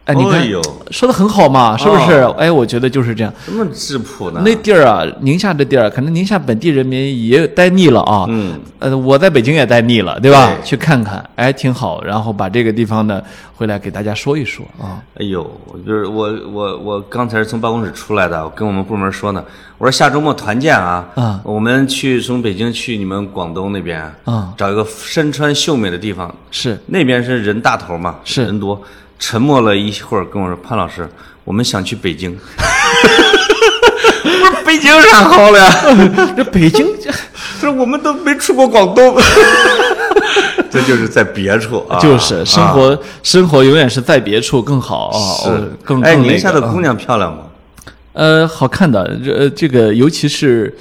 [0.05, 0.47] 哎，你看
[0.91, 2.35] 说的很好嘛，是不是哦？
[2.37, 3.33] 哎，我觉得就是这样。
[3.45, 4.39] 这么质朴呢？
[4.45, 8.25] 那地儿啊，宁夏这地儿，可能宁夏本地人民也待腻了啊。
[8.29, 10.53] 嗯，呃，我在北京也待腻了，对吧？
[10.55, 12.03] 对去看看，哎，挺好。
[12.03, 13.19] 然后把这个地方呢，
[13.55, 15.01] 回来给大家说一说啊。
[15.19, 15.43] 哎呦，
[15.87, 19.43] 就是我我我刚才是从办公室出来的，我跟我们部门说呢，
[19.79, 28.79] 我说下周末团建啊，啊我们去从北京去你们广东那边啊找一个山川秀美的地方，是那边是人大头嘛，是人多。
[29.19, 31.07] 沉默了一会儿，跟我说：“潘老师，
[31.43, 32.37] 我们想去北京。”
[34.23, 35.71] 不是北京有啥好的呀？
[36.35, 36.85] 这北京
[37.61, 39.15] 这我们都没出过广东，
[40.69, 45.11] 这就是在别处啊，就是生啊活，生活永远是在别处更好
[45.43, 47.43] 是哎，更哎宁夏的姑娘漂亮吗？
[48.13, 50.75] 呃，好看的，这呃这个尤其是，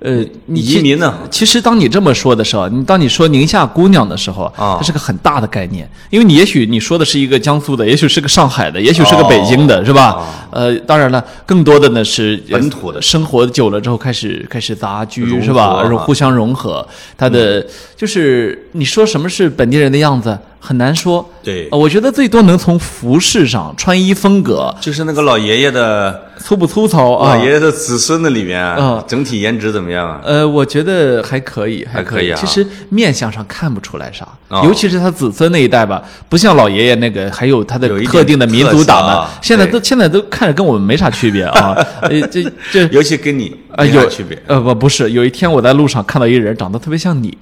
[0.00, 1.12] 呃，你移民呢？
[1.28, 4.76] 其实当你这么说的时候，你当你说宁夏姑娘的时候，啊。
[4.78, 10.10] 它是个很大的概念，因为你也许你说的是一个江苏的，也许是个上海的，也许是个北京的，是吧？
[10.12, 10.24] 哦。
[10.50, 13.02] 呃，当然了，更多的呢是呃本土的。
[13.02, 15.82] 生活久了之后开始开始杂居，是吧？
[15.82, 16.86] 然后互相融合，
[17.16, 21.28] 它的、就是你说什么是本地人的样子很难说。
[21.42, 30.20] 对呃我觉得最多能从服饰上、穿衣风格、就是那个老爷爷的粗不粗糙啊，老爷爷的子孙的里面啊，整体颜值怎么样啊？
[30.24, 41.74] 呃，我觉得还可以，还可以啊其实面相上看不出来啥，哦尤其是他子孙那一代吧，不像老爷爷那个，还有他的特定的民族打扮啊，现在都现在都看着跟我们没啥区别啊。
[42.02, 44.40] 呃，这这尤其跟你啊有区别。
[44.46, 47.36] 呃不不是，有一天我在路上看到一个人长得特别像你，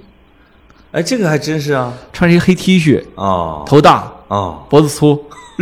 [0.97, 1.93] 哎，这个还真是啊。
[2.11, 5.15] 穿着一个黑 T 恤，啊头大，啊，脖子粗，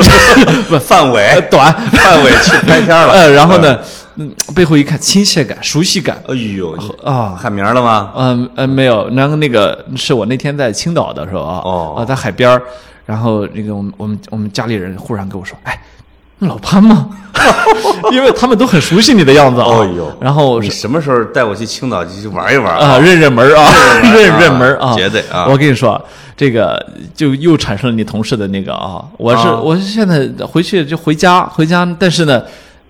[0.68, 3.10] 不范呃伟短，范伟去拍片了。
[3.12, 3.76] 呃，然后呢，
[4.14, 7.34] 嗯，背后一看亲切感、熟悉感哎呦，啊。
[7.36, 8.12] 喊名了吗？
[8.16, 12.62] 嗯呃没有，然后那个是我那天在青岛的时候啊，哦啊在海边儿，
[13.04, 16.03] 然后那个我们我们我们家里人忽然跟我说，哎，那
[16.40, 17.08] 老潘吗？
[18.12, 19.66] 因为他们都很熟悉你的样子啊。
[19.66, 22.98] 哦呦然后你什么时候带我去青岛去玩一玩啊，？
[23.00, 23.70] 认认门啊，
[24.02, 26.00] 认啊认门 啊，绝对啊我跟你说，
[26.36, 32.42] 这个就又产生了你同事的那个啊，我是啊我是现在回去就回家回家，但是呢。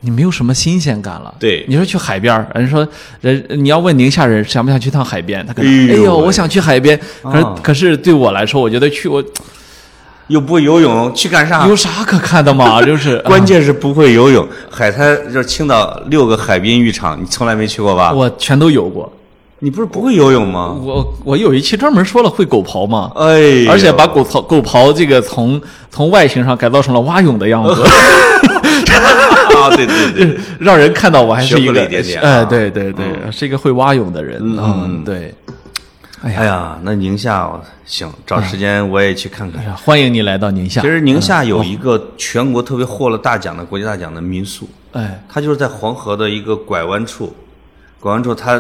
[0.07, 1.35] 你没有什么新鲜感了。
[1.39, 2.87] 对你说去海边儿，人说
[3.23, 6.95] 人你要问宁夏人想不想去趟海边，他可能哎呦我想去海边。
[7.23, 9.25] 可是啊可是对我来说，我觉得去我
[10.29, 11.67] 又不会游泳，去干啥？
[11.69, 12.81] 有啥可看的嘛？
[12.85, 14.47] 就是关键是不会游泳。
[14.71, 18.13] 海滩就是青岛六个海滨浴场，你从来没去过吧？
[18.13, 19.11] 我全都有过。
[19.61, 20.77] 你不是不会游泳吗？
[20.83, 25.61] 我我有一期专门说了会狗刨嘛，哎，而且把狗刨狗刨这个从
[25.91, 27.83] 从外形上改造成了蛙泳的样子。
[29.57, 34.39] 啊，对对对，让人看到我还是一个了一点点啊哎，对对对，是一个会蛙泳的人。
[34.43, 35.33] 嗯嗯，对。
[36.25, 37.51] 哎呀，哎呀，那宁夏
[37.85, 39.61] 行，找时间我也去看看。
[39.61, 39.65] 哎。
[39.65, 40.81] 呀，欢迎你来到宁夏。
[40.81, 40.89] 其。
[40.89, 47.35] 实宁夏有一个全国特别获了大奖的国际大奖的民宿，哎，它就是在黄河的一个拐弯处，
[48.01, 48.59] 拐弯处它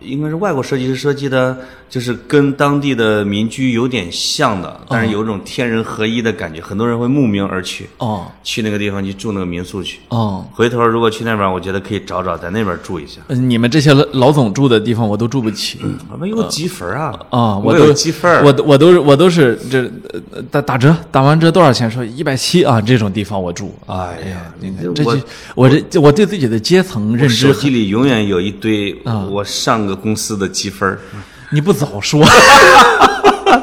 [0.00, 1.56] 应该是外国设计师设计的，
[1.88, 10.00] 就是跟当地的民居有点像的，但是有一种天人合一的感觉，很多人会慕名而去，哦去那个地方去住那个民宿去。
[10.08, 13.20] 哦，回头如果去那边，我觉得可以找找在那边住一下。
[13.28, 15.80] 呃你们这些老老总住的地方我都住不起
[16.10, 17.18] 我们有积分啊！
[17.30, 19.90] 啊，我都有积分儿我我都是我都是这
[20.32, 21.90] 呃打打折，打完折多少钱？
[21.90, 23.74] 说一百七啊，这种地方我住。
[23.86, 25.22] 哎呀，你你我看这就
[25.54, 30.98] 我这这我对自己的阶层认知手很，机里永远有一堆啊我上个公司的积分儿，
[31.50, 32.24] 你不早说。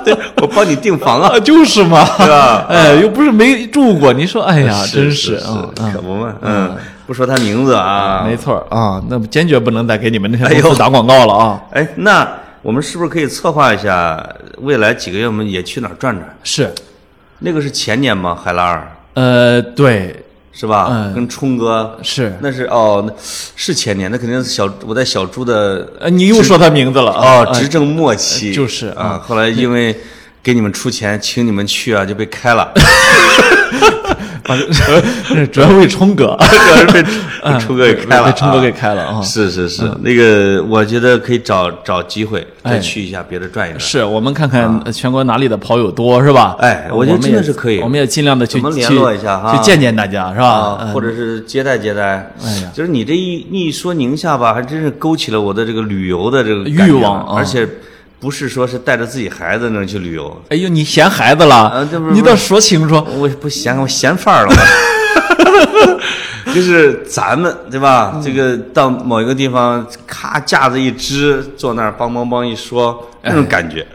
[0.03, 1.31] 对我帮你订房啊。
[1.35, 2.65] 啊，， 就是嘛，对吧？
[2.69, 11.61] 哎，又不是没住过，你说，哎呀，真是啊，嗯可不嘛，嗯，不说他名字啊，没错啊，那么坚决不能再给你们那些公司打广告了啊！
[11.73, 12.27] 哎，那
[12.63, 14.23] 我们是不是可以策划一下，
[14.59, 16.37] 未来几个月我们也去哪儿转转？
[16.43, 16.73] 是，
[17.39, 18.35] 那个是前年吗？
[18.41, 18.91] 海拉尔？
[19.13, 20.23] 呃，对，
[20.53, 20.87] 是吧？
[20.91, 21.13] 嗯。
[21.13, 21.97] 跟冲哥。
[22.03, 23.13] 是，那是哦，那
[23.55, 27.39] 是前年，那肯定是小我在小猪的呃，你又说他名字了啊。
[27.39, 29.95] 哦执政末期，就是啊，后来因为
[30.43, 32.71] 给你们出钱请你们去啊，就被开了。
[34.43, 34.57] 啊，
[35.51, 37.09] 主要为冲哥， 主要是被
[37.43, 39.21] 嗯冲哥给开了，被冲哥啊给开了啊。
[39.21, 43.79] 是是是，那个我觉得可以找找机会再哎去一下别的转一转。
[43.79, 46.55] 是我们看看呃全国哪里的跑友多是吧？
[46.59, 50.89] 哎我觉得真的是可以我们也尽量的去联去络一下哈去见见大家是吧？
[50.93, 52.31] 或者是接待接待。
[52.43, 57.67] 哎呀就是你这一你一说宁夏吧，还真是勾起了我的这个旅游的这个欲望而且
[58.21, 62.11] 不是说是带着自己孩子那去旅游，哎呦，你嫌孩子了不？
[62.11, 62.95] 你倒说清楚。
[63.17, 64.61] 我不嫌我嫌范儿了吗？
[66.53, 68.11] 就是咱们对吧？
[68.15, 73.87] 嗯这个到某一个地方，咔架子一支，坐那儿梆梆梆一说，那种感觉，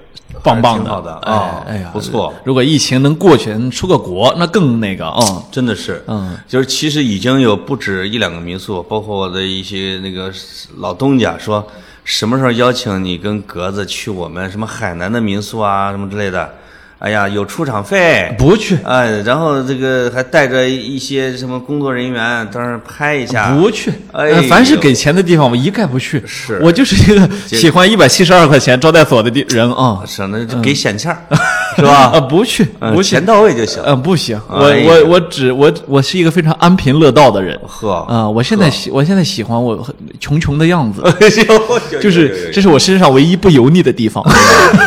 [0.42, 2.34] 棒棒的，好的哎啊哎呀，不错。
[2.44, 5.20] 如果疫情能过去，能出个国，那更那个啊。
[5.52, 10.32] 真的是，嗯，就是其实已经有不止一两个民宿，包括我的一些那个
[10.78, 11.64] 老东家说，
[12.06, 16.48] 什么时候邀请你跟格子去我们什么海南的民宿啊，什么之类的。
[16.98, 23.92] 哎呀，有出场费，不去，哎，然后这个还带着一些什么工作人员到那儿拍一下，不去。
[24.12, 26.22] 哎凡是给钱的地方，我一概不去。
[26.26, 26.58] 是。
[26.62, 30.02] 我就是一个喜欢一百七十二块钱招待所的地人啊。
[30.06, 31.18] 省得就给显欠儿，
[31.76, 32.10] 是吧？
[32.14, 33.24] 啊， 不去，嗯不去钱。
[33.24, 33.82] 到位就行。
[33.84, 38.28] 嗯，不行，我哎我我只我我是一个非常安贫乐道的人呵，啊！
[38.28, 41.02] 我现在喜我现在喜欢我很穷穷的样子，
[42.00, 44.24] 就是这是我身上唯一不油腻的地方。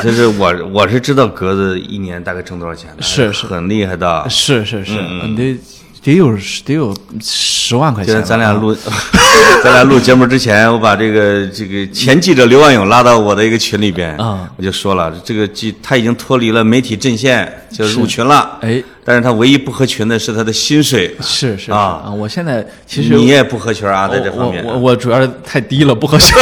[0.04, 4.26] 就是我我是知道格子一年大概挣多少钱的，是是很厉害的。
[4.30, 5.58] 是是是，嗯你得
[6.02, 8.74] 得有得有十万块钱现在咱俩录，
[9.64, 22.10] 咱俩录节目之前，我把这个这个前记者刘万勇拉到我的一个群里边，啊我就说了，这个记他已经脱离了媒体阵线，就入群了，哎，但是他唯一不合群的是他的薪水，是是是啊啊！
[22.10, 26.34] 我现在其实你也不合群啊，在这方面，我我我主要是太低了，不合适。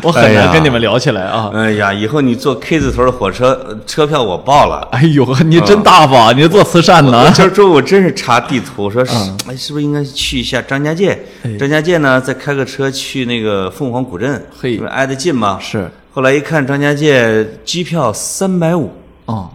[0.00, 1.50] 就 是我很难跟你们聊起来啊。
[1.54, 4.88] 哎呀，以后你坐 K 字头的火车，呃车票我报了。
[4.92, 7.30] 哎呦，你真大方，你做慈善呢？
[7.34, 9.12] 今儿中午真是查地图，说是
[9.48, 11.18] 哎，是不是应该去一下张家界？
[11.42, 15.58] 哎张家界呢，再开个车去那个凤凰古镇，嘿挨得近吗？
[15.60, 18.90] 是后来一看张家界机票三百五，
[19.26, 19.50] 哦，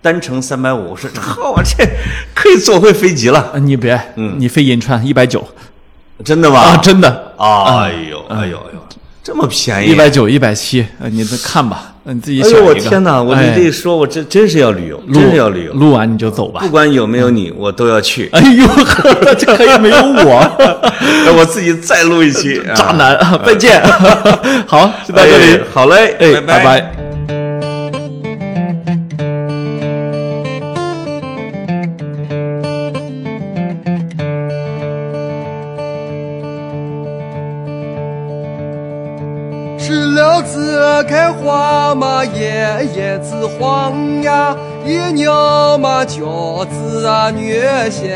[0.00, 1.84] 单程三百五，我说好，我这
[2.34, 5.44] 可以坐回飞机了，啊你别，嗯你飞银川一百九
[6.24, 6.60] 真的吗？
[6.60, 8.58] 啊，真的，哎呦，哎呦，哎呦，
[9.22, 9.92] 这么便宜！
[9.92, 12.68] 一百九一百七，呃你再看吧，呃你自己哎呦，选一个。
[12.68, 13.22] 我天哪！
[13.22, 15.72] 我你哎这一说，我真真是要旅游，真是要旅游。
[15.74, 16.68] 录完你就走吧不。
[16.70, 18.28] 管有没有你，我都要去。
[18.32, 20.38] 哎呦呵， 这可以没有我，
[20.98, 22.58] 哎我自己再录一期。
[22.60, 23.82] 啊 渣男，再见。
[24.66, 26.16] 好，就到这里哎，好嘞，
[26.46, 26.99] 拜拜。
[43.20, 47.60] 子黄呀，一娘嘛饺子啊女
[47.90, 48.10] 鲜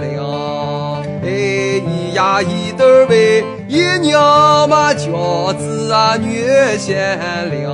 [0.00, 1.02] 亮。
[1.22, 6.46] 哎，一呀一对儿喂，一娘嘛饺子啊女
[6.78, 7.18] 鲜
[7.50, 7.70] 亮。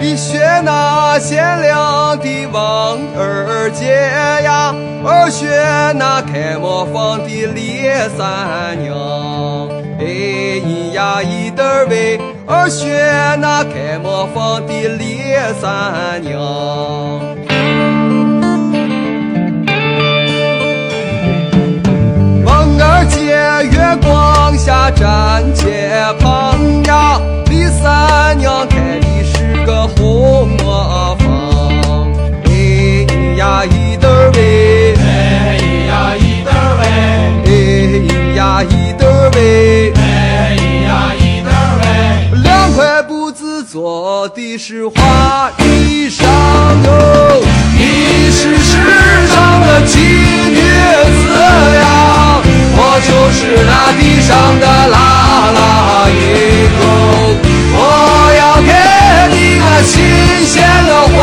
[0.00, 3.92] 一学那贤良的王二姐
[4.42, 4.74] 呀，
[5.04, 5.46] 二学
[5.96, 9.77] 那开磨坊的李三娘。
[10.68, 12.92] 哎，一呀一对儿喂，二学
[13.40, 15.22] 那开磨坊的李
[15.58, 16.38] 三娘。
[22.44, 23.16] 王二姐
[23.72, 25.88] 月光下站街
[26.20, 31.26] 旁呀，李三娘开的是个红磨坊。
[32.44, 32.50] 哎
[33.38, 35.56] 呀一对儿喂，哎
[35.88, 36.84] 呀一对儿喂，
[37.46, 39.38] 哎呀一对儿喂，
[43.78, 47.40] 布子做的是花衣裳哟，
[47.76, 48.76] 你是世
[49.28, 51.30] 上的奇女子
[51.78, 52.42] 呀，
[52.74, 54.96] 我就是那地上的啦
[55.54, 55.58] 啦
[56.10, 56.12] 音
[56.74, 56.82] 哟，
[57.72, 57.78] 我
[58.36, 58.72] 要给
[59.32, 59.94] 你个新
[60.44, 60.56] 鲜
[60.88, 61.16] 的花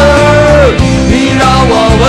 [0.00, 0.74] 儿，
[1.08, 2.04] 你让我闻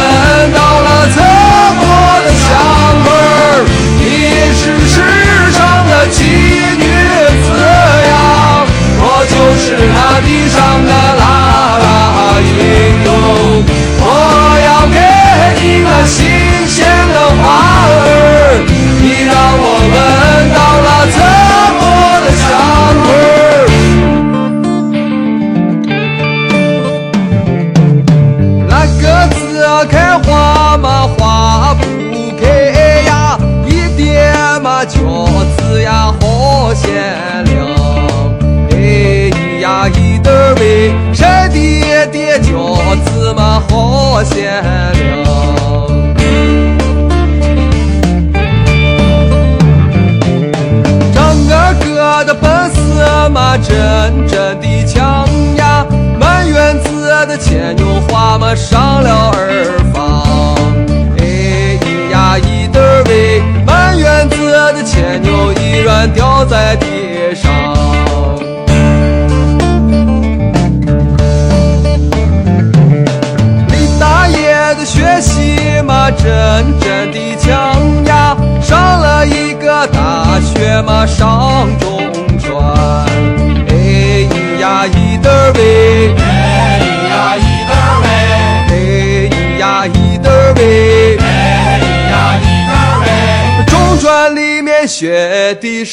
[9.78, 11.11] 是那地上的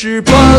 [0.01, 0.58] 是蹦